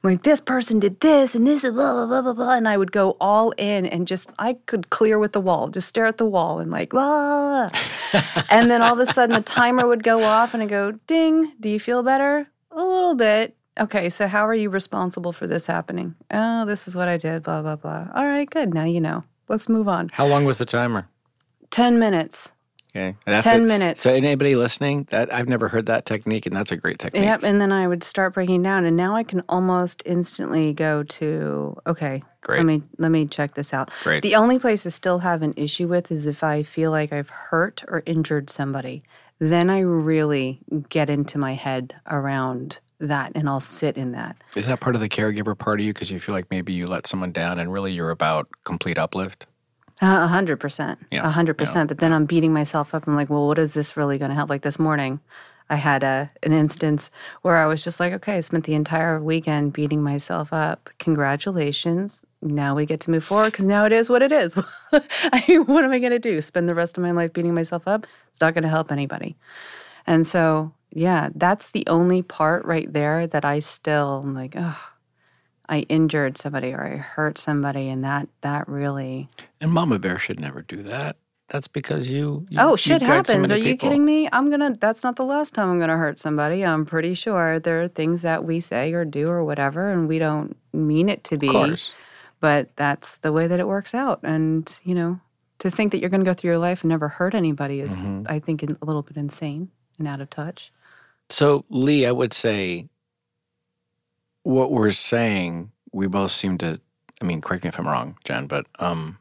I'm 0.04 0.12
like, 0.12 0.22
this 0.22 0.40
person 0.40 0.80
did 0.80 1.00
this 1.00 1.34
and 1.34 1.48
this, 1.48 1.64
and 1.64 1.74
blah, 1.74 1.92
blah, 1.94 2.06
blah, 2.06 2.22
blah, 2.22 2.34
blah. 2.34 2.54
And 2.54 2.68
I 2.68 2.78
would 2.78 2.92
go 2.92 3.18
all 3.20 3.50
in 3.58 3.88
and 3.88 4.08
just, 4.08 4.30
I 4.38 4.58
could 4.68 4.92
clear 4.92 5.18
with 5.18 5.34
the 5.34 5.42
wall, 5.42 5.70
just 5.70 5.88
stare 5.88 6.06
at 6.06 6.20
the 6.20 6.26
wall 6.28 6.60
and 6.60 6.70
like, 6.70 6.92
blah. 6.92 7.70
and 8.52 8.70
then 8.70 8.84
all 8.84 8.94
of 8.94 9.00
a 9.00 9.12
sudden 9.12 9.36
the 9.36 9.42
timer 9.42 9.88
would 9.88 10.04
go 10.04 10.24
off 10.24 10.54
and 10.54 10.62
I 10.62 10.68
go, 10.68 10.92
ding, 11.08 11.54
do 11.60 11.68
you 11.68 11.80
feel 11.80 12.04
better? 12.04 12.48
A 12.70 12.86
little 12.86 13.16
bit. 13.16 13.56
Okay, 13.80 14.10
so 14.10 14.28
how 14.28 14.46
are 14.46 14.54
you 14.54 14.70
responsible 14.70 15.34
for 15.34 15.48
this 15.48 15.66
happening? 15.66 16.14
Oh, 16.30 16.66
this 16.66 16.88
is 16.88 16.96
what 16.96 17.08
I 17.08 17.18
did, 17.18 17.42
blah, 17.42 17.64
blah, 17.64 17.76
blah. 17.76 18.10
All 18.14 18.28
right, 18.28 18.48
good. 18.48 18.72
Now 18.72 18.84
you 18.84 19.02
know. 19.02 19.24
Let's 19.48 19.68
move 19.68 19.88
on. 19.88 20.10
How 20.14 20.28
long 20.28 20.46
was 20.46 20.60
the 20.60 20.66
timer? 20.66 21.08
10 21.72 21.98
minutes. 21.98 22.52
Okay. 22.96 23.16
And 23.28 23.42
10 23.42 23.62
it. 23.62 23.66
minutes. 23.66 24.02
So 24.02 24.10
anybody 24.10 24.56
listening, 24.56 25.06
that 25.12 25.32
I've 25.34 25.48
never 25.48 25.68
heard 25.68 25.86
that 25.86 26.06
technique 26.06 26.46
and 26.46 26.56
that's 26.56 26.72
a 26.72 26.78
great 26.78 26.98
technique. 26.98 27.24
Yep. 27.24 27.44
And 27.44 27.62
then 27.62 27.72
I 27.72 27.88
would 27.88 28.04
start 28.04 28.34
breaking 28.34 28.64
down. 28.64 28.86
And 28.86 28.98
now 28.98 29.16
I 29.16 29.24
can 29.24 29.44
almost 29.48 30.02
instantly 30.06 30.74
go 30.74 31.04
to, 31.04 31.78
okay, 31.86 32.24
Great. 32.42 32.58
let 32.58 32.66
me 32.66 32.84
let 32.98 33.12
me 33.12 33.28
check 33.28 33.54
this 33.54 33.74
out. 33.74 33.92
Great. 34.04 34.24
The 34.24 34.36
only 34.36 34.58
place 34.58 34.86
I 34.86 34.90
still 34.90 35.20
have 35.20 35.44
an 35.44 35.54
issue 35.56 35.88
with 35.88 36.12
is 36.12 36.26
if 36.26 36.44
I 36.44 36.64
feel 36.64 36.90
like 36.90 37.14
I've 37.14 37.30
hurt 37.30 37.84
or 37.88 38.02
injured 38.06 38.50
somebody. 38.50 39.04
Then 39.42 39.70
I 39.70 39.80
really 39.80 40.60
get 40.90 41.10
into 41.10 41.38
my 41.38 41.54
head 41.54 41.96
around 42.08 42.82
that 43.00 43.32
and 43.36 43.48
I'll 43.48 43.62
sit 43.62 43.98
in 43.98 44.12
that. 44.12 44.36
Is 44.56 44.68
that 44.68 44.82
part 44.82 44.96
of 44.96 45.02
the 45.02 45.08
caregiver 45.08 45.58
part 45.58 45.80
of 45.80 45.86
you 45.86 45.94
because 45.94 46.12
you 46.12 46.20
feel 46.20 46.36
like 46.36 46.50
maybe 46.52 46.74
you 46.74 46.88
let 46.88 47.08
someone 47.08 47.32
down 47.32 47.58
and 47.60 47.72
really 47.72 47.94
you're 47.94 48.10
about 48.10 48.50
complete 48.66 48.98
uplift? 48.98 49.48
Uh, 50.02 50.24
A 50.24 50.28
hundred 50.28 50.58
percent. 50.58 51.00
Yeah, 51.12 51.26
A 51.28 51.30
hundred 51.30 51.58
percent. 51.58 51.88
But 51.90 51.98
then 52.00 52.14
I'm 52.14 52.26
beating 52.26 52.54
myself 52.54 52.94
up. 52.96 53.06
I'm 53.08 53.16
like, 53.16 53.30
well, 53.30 53.48
what 53.48 53.60
is 53.60 53.74
this 53.74 53.98
really 53.98 54.18
going 54.18 54.30
to 54.30 54.36
help? 54.36 54.50
Like 54.50 54.62
this 54.62 54.80
morning, 54.80 55.20
I 55.70 55.76
had 55.76 56.04
a 56.04 56.32
an 56.42 56.54
instance 56.54 57.12
where 57.42 57.58
I 57.58 57.66
was 57.66 57.84
just 57.84 58.00
like, 58.00 58.14
okay, 58.14 58.38
I 58.38 58.40
spent 58.40 58.64
the 58.64 58.74
entire 58.76 59.22
weekend 59.22 59.74
beating 59.74 60.02
myself 60.02 60.52
up. 60.54 60.90
Congratulations. 61.00 62.24
Now 62.42 62.74
we 62.76 62.86
get 62.86 63.02
to 63.02 63.12
move 63.12 63.24
forward 63.24 63.52
because 63.52 63.66
now 63.66 63.86
it 63.86 63.92
is 63.92 64.10
what 64.10 64.22
it 64.22 64.32
is. 64.32 64.58
I 64.94 65.44
mean, 65.48 65.66
what 65.66 65.84
am 65.84 65.92
I 65.92 66.00
going 66.00 66.12
to 66.12 66.20
do? 66.20 66.40
Spend 66.42 66.70
the 66.70 66.76
rest 66.76 66.98
of 66.98 67.04
my 67.04 67.12
life 67.12 67.34
beating 67.34 67.54
myself 67.54 67.88
up? 67.88 68.08
It's 68.32 68.42
not 68.42 68.54
going 68.54 68.64
to 68.64 68.70
help 68.70 68.92
anybody. 68.92 69.36
And 70.08 70.26
so, 70.26 70.74
yeah, 70.92 71.30
that's 71.36 71.70
the 71.72 71.86
only 71.88 72.22
part 72.22 72.66
right 72.66 72.92
there 72.92 73.28
that 73.28 73.46
I 73.46 73.60
still 73.60 74.24
am 74.26 74.34
like, 74.34 74.56
oh, 74.58 74.80
I 75.70 75.80
injured 75.88 76.38
somebody 76.38 76.74
or 76.74 76.84
I 76.84 76.98
hurt 76.98 77.38
somebody, 77.38 77.88
and 77.90 78.04
that 78.04 78.28
that 78.42 78.68
really 78.68 79.30
And 79.62 79.72
Mama 79.72 80.00
Bear 80.00 80.18
should 80.18 80.40
never 80.40 80.62
do 80.64 80.84
that. 80.84 81.16
That's 81.50 81.68
because 81.68 82.12
you. 82.12 82.46
you 82.50 82.58
Oh, 82.60 82.76
shit 82.76 83.02
guide 83.02 83.26
so. 83.26 83.36
Are 83.36 83.58
you 83.58 83.64
people. 83.74 83.90
kidding 83.90 84.06
me? 84.06 84.30
I'm 84.32 84.50
gonna. 84.50 84.76
That's 84.80 85.04
not 85.04 85.16
the 85.16 85.26
last 85.26 85.54
time 85.54 85.70
I'm 85.70 85.80
gonna 85.80 85.98
hurt 85.98 86.20
somebody. 86.20 86.66
I'm 86.66 86.86
pretty 86.86 87.14
sure 87.16 87.60
there 87.60 87.82
are 87.82 87.88
things 87.88 88.22
that 88.24 88.46
we 88.46 88.60
say 88.60 88.94
or 88.94 89.06
do 89.06 89.30
or 89.30 89.44
whatever, 89.44 89.90
and 89.90 90.08
we 90.08 90.20
don't 90.20 90.56
mean 90.74 91.08
it 91.10 91.24
to 91.26 91.38
be. 91.38 91.48
Of 91.48 91.54
course. 91.54 91.92
But 92.40 92.76
that's 92.76 93.18
the 93.20 93.32
way 93.32 93.48
that 93.48 93.60
it 93.60 93.68
works 93.68 93.94
out. 93.96 94.20
And 94.24 94.80
you 94.84 94.94
know, 94.96 95.20
to 95.60 95.70
think 95.72 95.92
that 95.92 96.00
you're 96.00 96.10
gonna 96.12 96.24
go 96.24 96.34
through 96.36 96.50
your 96.52 96.60
life 96.60 96.84
and 96.84 96.90
never 96.90 97.08
hurt 97.08 97.34
anybody 97.34 97.80
is, 97.82 97.96
Mm-hmm. 97.96 98.24
I 98.28 98.40
think, 98.40 98.64
a 98.64 98.86
little 98.86 99.02
bit 99.04 99.18
insane 99.18 99.70
and 99.98 100.08
out 100.08 100.22
of 100.22 100.30
touch. 100.30 100.72
So, 101.30 101.66
Lee, 101.70 102.06
I 102.06 102.12
would 102.12 102.34
say 102.34 102.90
what 104.44 104.72
we're 104.72 104.92
saying, 104.92 105.72
we 105.92 106.08
both 106.08 106.32
seem 106.32 106.58
to. 106.60 106.80
I 107.22 107.26
mean, 107.26 107.42
correct 107.42 107.64
me 107.64 107.70
if 107.70 107.78
I'm 107.78 107.88
wrong, 107.88 108.18
Jen, 108.24 108.48
but 108.48 108.66
um, 108.80 109.18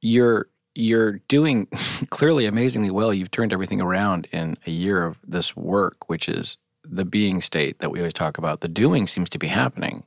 you're 0.00 0.48
you're 0.74 1.20
doing 1.28 1.66
clearly 2.10 2.46
amazingly 2.46 2.90
well. 2.90 3.12
You've 3.12 3.30
turned 3.30 3.52
everything 3.52 3.80
around 3.80 4.26
in 4.32 4.58
a 4.66 4.70
year 4.70 5.04
of 5.04 5.18
this 5.26 5.56
work, 5.56 6.08
which 6.08 6.28
is 6.28 6.56
the 6.84 7.04
being 7.04 7.40
state 7.40 7.78
that 7.78 7.90
we 7.90 7.98
always 7.98 8.12
talk 8.12 8.38
about. 8.38 8.60
The 8.60 8.68
doing 8.68 9.06
seems 9.06 9.28
to 9.30 9.38
be 9.38 9.48
happening. 9.48 10.04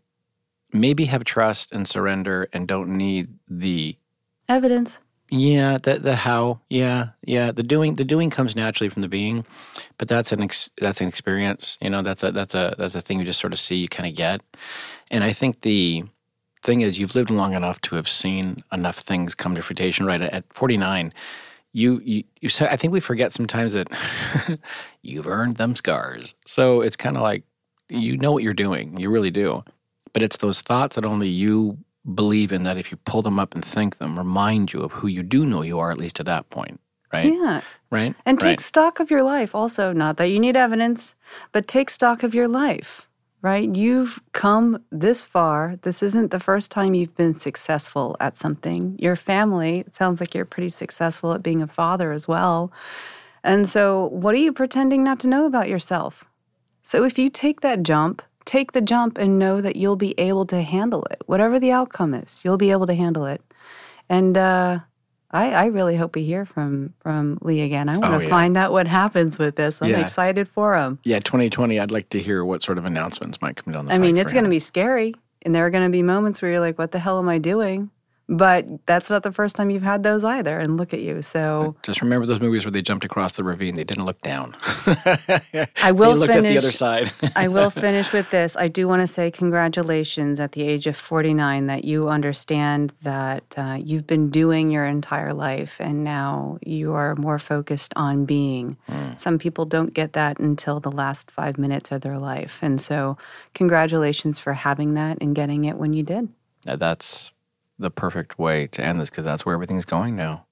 Maybe 0.73 1.05
have 1.05 1.23
trust 1.23 1.71
and 1.71 1.87
surrender, 1.87 2.47
and 2.53 2.67
don't 2.67 2.97
need 2.97 3.29
the 3.47 3.97
Evidence. 4.47 4.99
Yeah, 5.31 5.77
the 5.77 5.97
the 5.97 6.15
how, 6.17 6.59
yeah, 6.69 7.11
yeah. 7.25 7.53
The 7.53 7.63
doing 7.63 7.95
the 7.95 8.03
doing 8.03 8.29
comes 8.29 8.53
naturally 8.53 8.89
from 8.89 9.01
the 9.01 9.07
being, 9.07 9.45
but 9.97 10.09
that's 10.09 10.33
an 10.33 10.43
ex, 10.43 10.69
that's 10.79 10.99
an 10.99 11.07
experience. 11.07 11.77
You 11.81 11.89
know, 11.89 12.01
that's 12.01 12.21
a 12.21 12.33
that's 12.33 12.53
a 12.53 12.75
that's 12.77 12.95
a 12.95 13.01
thing 13.01 13.17
you 13.17 13.25
just 13.25 13.39
sort 13.39 13.53
of 13.53 13.59
see, 13.59 13.77
you 13.77 13.87
kind 13.87 14.09
of 14.09 14.13
get. 14.13 14.41
And 15.09 15.23
I 15.23 15.31
think 15.31 15.61
the 15.61 16.03
thing 16.63 16.81
is, 16.81 16.99
you've 16.99 17.15
lived 17.15 17.29
long 17.29 17.53
enough 17.53 17.79
to 17.81 17.95
have 17.95 18.09
seen 18.09 18.61
enough 18.73 18.97
things 18.97 19.33
come 19.33 19.55
to 19.55 19.61
fruition. 19.61 20.05
Right 20.05 20.21
at 20.21 20.43
forty 20.53 20.75
nine, 20.75 21.13
you 21.71 22.01
you 22.03 22.25
you 22.41 22.49
said. 22.49 22.67
I 22.67 22.75
think 22.75 22.91
we 22.91 22.99
forget 22.99 23.31
sometimes 23.31 23.71
that 23.71 23.87
you've 25.01 25.27
earned 25.27 25.55
them 25.55 25.77
scars. 25.77 26.35
So 26.45 26.81
it's 26.81 26.97
kind 26.97 27.15
of 27.15 27.23
like 27.23 27.45
you 27.87 28.17
know 28.17 28.33
what 28.33 28.43
you're 28.43 28.53
doing, 28.53 28.99
you 28.99 29.09
really 29.09 29.31
do. 29.31 29.63
But 30.11 30.23
it's 30.23 30.37
those 30.37 30.59
thoughts 30.59 30.97
that 30.97 31.05
only 31.05 31.29
you 31.29 31.77
believe 32.05 32.51
in 32.51 32.63
that 32.63 32.77
if 32.77 32.91
you 32.91 32.97
pull 33.05 33.21
them 33.21 33.39
up 33.39 33.53
and 33.53 33.63
think 33.63 33.97
them, 33.97 34.17
remind 34.17 34.73
you 34.73 34.81
of 34.81 34.91
who 34.91 35.07
you 35.07 35.23
do 35.23 35.45
know 35.45 35.61
you 35.61 35.79
are, 35.79 35.91
at 35.91 35.97
least 35.97 36.19
at 36.19 36.25
that 36.25 36.49
point. 36.49 36.79
Right? 37.13 37.25
Yeah. 37.25 37.61
Right? 37.89 38.15
And 38.25 38.39
take 38.39 38.51
right. 38.51 38.59
stock 38.59 38.99
of 38.99 39.11
your 39.11 39.23
life 39.23 39.53
also. 39.53 39.91
Not 39.91 40.17
that 40.17 40.27
you 40.27 40.39
need 40.39 40.55
evidence, 40.55 41.13
but 41.51 41.67
take 41.67 41.89
stock 41.89 42.23
of 42.23 42.33
your 42.33 42.47
life, 42.47 43.09
right? 43.41 43.75
You've 43.75 44.21
come 44.31 44.81
this 44.91 45.25
far. 45.25 45.75
This 45.81 46.01
isn't 46.01 46.31
the 46.31 46.39
first 46.39 46.71
time 46.71 46.93
you've 46.93 47.15
been 47.17 47.35
successful 47.35 48.15
at 48.21 48.37
something. 48.37 48.95
Your 48.97 49.17
family, 49.17 49.79
it 49.81 49.93
sounds 49.93 50.21
like 50.21 50.33
you're 50.33 50.45
pretty 50.45 50.69
successful 50.69 51.33
at 51.33 51.43
being 51.43 51.61
a 51.61 51.67
father 51.67 52.13
as 52.13 52.29
well. 52.29 52.71
And 53.43 53.67
so, 53.67 54.07
what 54.07 54.33
are 54.35 54.39
you 54.39 54.53
pretending 54.53 55.03
not 55.03 55.19
to 55.21 55.27
know 55.27 55.45
about 55.45 55.67
yourself? 55.67 56.23
So, 56.81 57.03
if 57.03 57.19
you 57.19 57.29
take 57.29 57.59
that 57.61 57.83
jump, 57.83 58.21
take 58.45 58.71
the 58.73 58.81
jump 58.81 59.17
and 59.17 59.37
know 59.39 59.61
that 59.61 59.75
you'll 59.75 59.95
be 59.95 60.13
able 60.19 60.45
to 60.47 60.61
handle 60.61 61.03
it. 61.11 61.21
Whatever 61.25 61.59
the 61.59 61.71
outcome 61.71 62.13
is, 62.13 62.39
you'll 62.43 62.57
be 62.57 62.71
able 62.71 62.87
to 62.87 62.93
handle 62.95 63.25
it. 63.25 63.41
And, 64.09 64.37
uh, 64.37 64.79
I, 65.33 65.51
I 65.53 65.65
really 65.67 65.95
hope 65.95 66.15
we 66.15 66.25
hear 66.25 66.43
from 66.43 66.93
from 66.99 67.37
Lee 67.41 67.61
again. 67.61 67.87
I 67.87 67.97
want 67.97 68.13
Oh, 68.13 68.17
to 68.17 68.23
yeah. 68.25 68.29
find 68.29 68.57
out 68.57 68.73
what 68.73 68.85
happens 68.85 69.39
with 69.39 69.55
this. 69.55 69.81
I'm 69.81 69.89
Yeah. 69.89 69.99
excited 70.01 70.49
for 70.49 70.75
him. 70.75 70.99
Yeah, 71.05 71.19
2020, 71.19 71.79
I'd 71.79 71.89
like 71.89 72.09
to 72.09 72.19
hear 72.19 72.43
what 72.43 72.61
sort 72.61 72.77
of 72.77 72.83
announcements 72.83 73.41
might 73.41 73.55
come 73.55 73.71
down 73.73 73.85
the 73.85 73.91
line. 73.91 74.01
I 74.01 74.03
mean, 74.05 74.17
it's 74.17 74.33
going 74.33 74.43
to 74.43 74.49
be 74.49 74.59
scary, 74.59 75.15
and 75.43 75.55
there 75.55 75.65
are 75.65 75.69
going 75.69 75.85
to 75.85 75.89
be 75.89 76.03
moments 76.03 76.41
where 76.41 76.51
you're 76.51 76.59
like, 76.59 76.77
"What 76.77 76.91
the 76.91 76.99
hell 76.99 77.17
am 77.17 77.29
I 77.29 77.37
doing?" 77.37 77.91
But 78.33 78.65
that's 78.85 79.09
not 79.09 79.23
the 79.23 79.31
first 79.33 79.57
time 79.57 79.69
you've 79.69 79.83
had 79.83 80.03
those 80.03 80.23
either. 80.23 80.57
And 80.57 80.77
look 80.77 80.93
at 80.93 81.01
you. 81.01 81.21
So 81.21 81.75
Just 81.83 82.01
remember 82.01 82.25
those 82.25 82.39
movies 82.39 82.63
where 82.63 82.71
they 82.71 82.81
jumped 82.81 83.03
across 83.03 83.33
the 83.33 83.43
ravine. 83.43 83.75
They 83.75 83.83
didn't 83.83 84.05
look 84.05 84.21
down. 84.21 84.55
I 85.83 85.91
will 85.91 86.13
they 86.13 86.19
looked 86.19 86.35
at 86.35 86.41
the 86.41 86.47
finish- 86.47 86.63
other 86.63 86.71
side. 86.71 87.11
I 87.35 87.49
will 87.49 87.69
finish 87.87 88.13
with 88.13 88.29
this. 88.29 88.55
I 88.55 88.69
do 88.69 88.87
want 88.87 89.01
to 89.01 89.07
say 89.07 89.31
congratulations 89.31 90.39
at 90.39 90.53
the 90.53 90.63
age 90.63 90.87
of 90.87 90.95
49 90.95 91.67
that 91.67 91.83
you 91.83 92.07
understand 92.07 92.93
that 93.01 93.53
uh, 93.57 93.77
you've 93.77 94.07
been 94.07 94.29
doing 94.29 94.71
your 94.71 94.85
entire 94.85 95.33
life 95.33 95.75
and 95.81 96.05
now 96.05 96.57
you 96.65 96.93
are 96.93 97.15
more 97.15 97.37
focused 97.37 97.91
on 97.97 98.23
being. 98.23 98.77
Some 99.17 99.39
people 99.39 99.65
don't 99.65 99.93
get 99.93 100.13
that 100.13 100.39
until 100.39 100.79
the 100.79 100.91
last 100.91 101.29
five 101.29 101.57
minutes 101.57 101.91
of 101.91 101.99
their 101.99 102.17
life. 102.17 102.59
And 102.61 102.79
so, 102.79 103.17
congratulations 103.53 104.39
for 104.39 104.53
having 104.53 104.93
that 104.93 105.17
and 105.19 105.35
getting 105.35 105.65
it 105.65 105.75
when 105.75 105.91
you 105.91 106.03
did. 106.03 106.29
Uh, 106.65 106.77
That's 106.77 107.33
the 107.81 107.91
perfect 107.91 108.39
way 108.39 108.67
to 108.67 108.83
end 108.83 109.01
this 109.01 109.09
because 109.09 109.25
that's 109.25 109.45
where 109.45 109.53
everything's 109.53 109.85
going 109.85 110.15
now. 110.15 110.45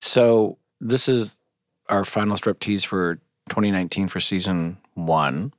So, 0.00 0.58
this 0.80 1.08
is 1.08 1.38
our 1.88 2.04
final 2.04 2.36
strip 2.36 2.60
tease 2.60 2.84
for 2.84 3.16
2019 3.48 4.08
for 4.08 4.20
season 4.20 4.78
one. 4.94 5.52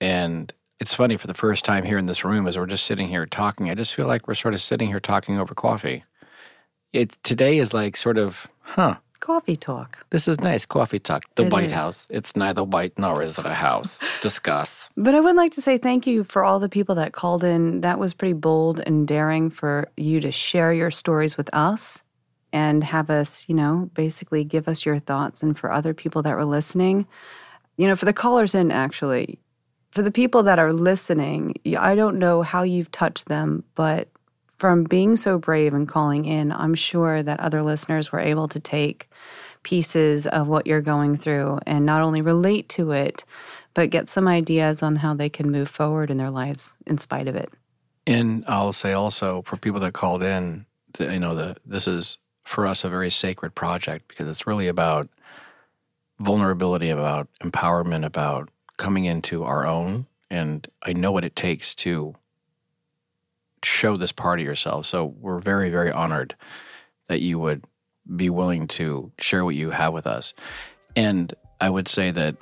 And 0.00 0.52
it's 0.80 0.94
funny 0.94 1.16
for 1.16 1.26
the 1.26 1.34
first 1.34 1.64
time 1.64 1.84
here 1.84 1.98
in 1.98 2.06
this 2.06 2.24
room 2.24 2.46
as 2.46 2.58
we're 2.58 2.66
just 2.66 2.84
sitting 2.84 3.08
here 3.08 3.26
talking, 3.26 3.70
I 3.70 3.74
just 3.74 3.94
feel 3.94 4.06
like 4.06 4.26
we're 4.26 4.34
sort 4.34 4.54
of 4.54 4.60
sitting 4.60 4.88
here 4.88 5.00
talking 5.00 5.38
over 5.38 5.54
coffee. 5.54 6.04
It 6.92 7.16
today 7.22 7.58
is 7.58 7.72
like 7.72 7.96
sort 7.96 8.18
of, 8.18 8.48
huh, 8.60 8.96
Coffee 9.22 9.54
talk. 9.54 10.04
this 10.10 10.26
is 10.26 10.40
nice 10.40 10.66
coffee 10.66 10.98
talk. 10.98 11.22
The 11.36 11.44
It 11.44 11.52
White 11.52 11.66
is. 11.66 11.72
House. 11.72 12.08
It's 12.10 12.34
neither 12.34 12.64
white 12.64 12.98
nor 12.98 13.22
is 13.22 13.38
it 13.38 13.46
a 13.46 13.54
house. 13.54 14.00
Discuss. 14.20 14.90
But 14.96 15.14
I 15.14 15.20
would 15.20 15.36
like 15.36 15.52
to 15.52 15.60
say 15.62 15.78
thank 15.78 16.08
you 16.08 16.24
for 16.24 16.42
all 16.42 16.58
the 16.58 16.68
people 16.68 16.96
that 16.96 17.12
called 17.12 17.44
in. 17.44 17.82
That 17.82 18.00
was 18.00 18.14
pretty 18.14 18.32
bold 18.32 18.80
and 18.80 19.06
daring 19.06 19.48
for 19.48 19.88
you 19.96 20.20
to 20.20 20.32
share 20.32 20.72
your 20.72 20.90
stories 20.90 21.36
with 21.36 21.48
us 21.54 22.02
and 22.52 22.82
have 22.82 23.10
us, 23.10 23.48
you 23.48 23.54
know, 23.54 23.88
basically 23.94 24.42
give 24.42 24.66
us 24.66 24.84
your 24.84 24.98
thoughts. 24.98 25.40
And 25.40 25.56
for 25.56 25.70
other 25.70 25.94
people 25.94 26.22
that 26.22 26.34
were 26.34 26.44
listening, 26.44 27.06
you 27.76 27.86
know, 27.86 27.94
for 27.94 28.06
the 28.06 28.12
callers 28.12 28.56
in, 28.56 28.72
actually, 28.72 29.38
for 29.92 30.02
the 30.02 30.10
people 30.10 30.42
that 30.42 30.58
are 30.58 30.72
listening, 30.72 31.54
I 31.78 31.94
don't 31.94 32.18
know 32.18 32.42
how 32.42 32.64
you've 32.64 32.90
touched 32.90 33.28
them, 33.28 33.62
but 33.76 34.08
from 34.62 34.84
being 34.84 35.16
so 35.16 35.38
brave 35.38 35.74
and 35.74 35.88
calling 35.88 36.24
in, 36.24 36.52
I'm 36.52 36.76
sure 36.76 37.20
that 37.20 37.40
other 37.40 37.64
listeners 37.64 38.12
were 38.12 38.20
able 38.20 38.46
to 38.46 38.60
take 38.60 39.10
pieces 39.64 40.24
of 40.24 40.48
what 40.48 40.68
you're 40.68 40.80
going 40.80 41.16
through 41.16 41.58
and 41.66 41.84
not 41.84 42.00
only 42.00 42.22
relate 42.22 42.68
to 42.68 42.92
it, 42.92 43.24
but 43.74 43.90
get 43.90 44.08
some 44.08 44.28
ideas 44.28 44.80
on 44.80 44.94
how 44.94 45.14
they 45.14 45.28
can 45.28 45.50
move 45.50 45.68
forward 45.68 46.12
in 46.12 46.16
their 46.16 46.30
lives 46.30 46.76
in 46.86 46.96
spite 46.96 47.26
of 47.26 47.34
it. 47.34 47.52
And 48.06 48.44
I'll 48.46 48.70
say 48.70 48.92
also 48.92 49.42
for 49.42 49.56
people 49.56 49.80
that 49.80 49.94
called 49.94 50.22
in, 50.22 50.64
you 51.00 51.18
know, 51.18 51.34
the 51.34 51.56
this 51.66 51.88
is 51.88 52.18
for 52.44 52.64
us 52.64 52.84
a 52.84 52.88
very 52.88 53.10
sacred 53.10 53.56
project 53.56 54.06
because 54.06 54.28
it's 54.28 54.46
really 54.46 54.68
about 54.68 55.08
vulnerability, 56.20 56.88
about 56.88 57.26
empowerment, 57.42 58.04
about 58.04 58.48
coming 58.76 59.06
into 59.06 59.42
our 59.42 59.66
own. 59.66 60.06
And 60.30 60.68
I 60.84 60.92
know 60.92 61.10
what 61.10 61.24
it 61.24 61.34
takes 61.34 61.74
to 61.74 62.14
show 63.64 63.96
this 63.96 64.12
part 64.12 64.40
of 64.40 64.46
yourself. 64.46 64.86
So 64.86 65.04
we're 65.04 65.40
very, 65.40 65.70
very 65.70 65.90
honored 65.90 66.34
that 67.08 67.20
you 67.20 67.38
would 67.38 67.64
be 68.16 68.30
willing 68.30 68.66
to 68.66 69.12
share 69.18 69.44
what 69.44 69.54
you 69.54 69.70
have 69.70 69.92
with 69.92 70.06
us. 70.06 70.34
And 70.96 71.32
I 71.60 71.70
would 71.70 71.88
say 71.88 72.10
that, 72.10 72.36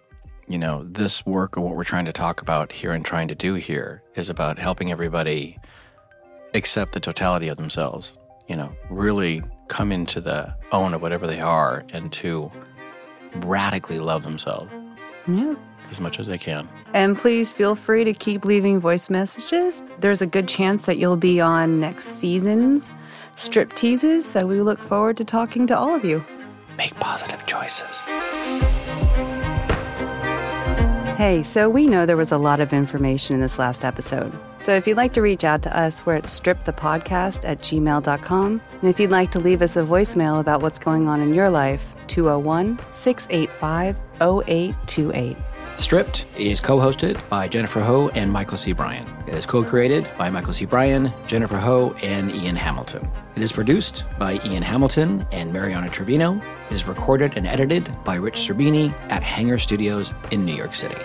you 0.49 0.59
know, 0.59 0.85
this 0.85 1.25
work 1.27 1.57
or 1.57 1.61
what 1.61 1.77
we're 1.77 1.85
trying 1.85 2.07
to 2.07 2.13
talk 2.13 2.41
about 2.41 2.73
here 2.73 2.93
and 2.93 3.05
trying 3.05 3.29
to 3.29 3.35
do 3.35 3.55
here 3.55 4.03
is 4.15 4.31
about 4.31 4.59
helping 4.59 4.91
everybody 4.91 5.59
accept 6.55 6.93
the 6.93 7.01
totality 7.01 7.49
of 7.49 7.57
themselves, 7.57 8.13
you 8.49 8.57
know, 8.57 8.75
really 8.89 9.43
come 9.69 9.93
into 9.93 10.21
the 10.21 10.55
own 10.73 10.95
of 10.95 11.03
whatever 11.03 11.27
they 11.27 11.41
are 11.41 11.85
and 11.91 12.13
to 12.13 12.51
radically 13.37 14.01
love 14.01 14.23
themselves. 14.23 14.73
Yeah. 15.29 15.55
As 15.91 16.01
much 16.01 16.21
as 16.21 16.27
they 16.27 16.39
can. 16.39 16.69
And 16.95 17.19
please 17.19 17.53
feel 17.53 17.75
free 17.75 18.05
to 18.05 18.13
keep 18.13 18.45
leaving 18.45 18.79
voice 18.79 19.11
messages. 19.11 19.83
There's 19.99 20.23
a 20.23 20.27
good 20.27 20.49
chance 20.49 20.87
that 20.87 20.99
you'll 20.99 21.17
be 21.17 21.41
on 21.41 21.81
next 21.81 22.05
season's 22.05 22.91
strip 23.35 23.75
teases, 23.75 24.25
so 24.25 24.47
we 24.47 24.61
look 24.61 24.81
forward 24.81 25.17
to 25.17 25.25
talking 25.25 25.67
to 25.67 25.77
all 25.77 25.95
of 25.95 26.05
you. 26.05 26.25
Make 26.77 26.95
positive 26.97 27.45
choices. 27.47 28.07
Hey, 31.17 31.43
so 31.43 31.69
we 31.69 31.87
know 31.87 32.07
there 32.07 32.17
was 32.17 32.33
a 32.33 32.39
lot 32.39 32.61
of 32.61 32.73
information 32.73 33.35
in 33.35 33.43
this 33.43 33.59
last 33.59 33.85
episode. 33.85 34.33
So 34.59 34.75
if 34.75 34.87
you'd 34.87 34.97
like 34.97 35.13
to 35.15 35.23
reach 35.23 35.45
out 35.45 35.63
to 35.63 35.79
us, 35.79 36.07
we're 36.07 36.15
at 36.15 36.25
stripthepodcast 36.25 37.45
at 37.45 37.59
gmail.com. 37.59 38.61
And 38.81 38.91
if 38.91 38.99
you'd 38.99 39.11
like 39.11 39.31
to 39.33 39.39
leave 39.39 39.61
us 39.61 39.77
a 39.77 39.83
voicemail 39.83 40.41
about 40.41 40.63
what's 40.63 40.79
going 40.79 41.09
on 41.09 41.21
in 41.21 41.35
your 41.35 41.51
life, 41.51 41.95
201 42.07 42.79
685 42.91 43.97
0828. 44.21 45.37
Stripped 45.81 46.27
is 46.37 46.61
co 46.61 46.77
hosted 46.77 47.19
by 47.31 47.49
Jennifer 47.49 47.81
Ho 47.81 48.11
and 48.11 48.31
Michael 48.31 48.59
C. 48.59 48.73
Bryan. 48.73 49.07
It 49.27 49.33
is 49.33 49.47
co 49.47 49.65
created 49.65 50.07
by 50.19 50.29
Michael 50.29 50.53
C. 50.53 50.67
Bryan, 50.67 51.11
Jennifer 51.27 51.57
Ho, 51.57 51.97
and 52.03 52.31
Ian 52.31 52.55
Hamilton. 52.55 53.11
It 53.35 53.43
is 53.43 53.51
produced 53.51 54.05
by 54.19 54.35
Ian 54.45 54.63
Hamilton 54.63 55.27
and 55.33 55.51
Mariana 55.51 55.89
Trevino. 55.89 56.37
It 56.69 56.75
is 56.75 56.87
recorded 56.87 57.33
and 57.37 57.47
edited 57.47 57.89
by 58.05 58.17
Rich 58.17 58.41
Cerbini 58.41 58.93
at 59.09 59.23
Hangar 59.23 59.59
Studios 59.59 60.13
in 60.31 60.45
New 60.45 60.55
York 60.55 60.75
City. 60.75 60.99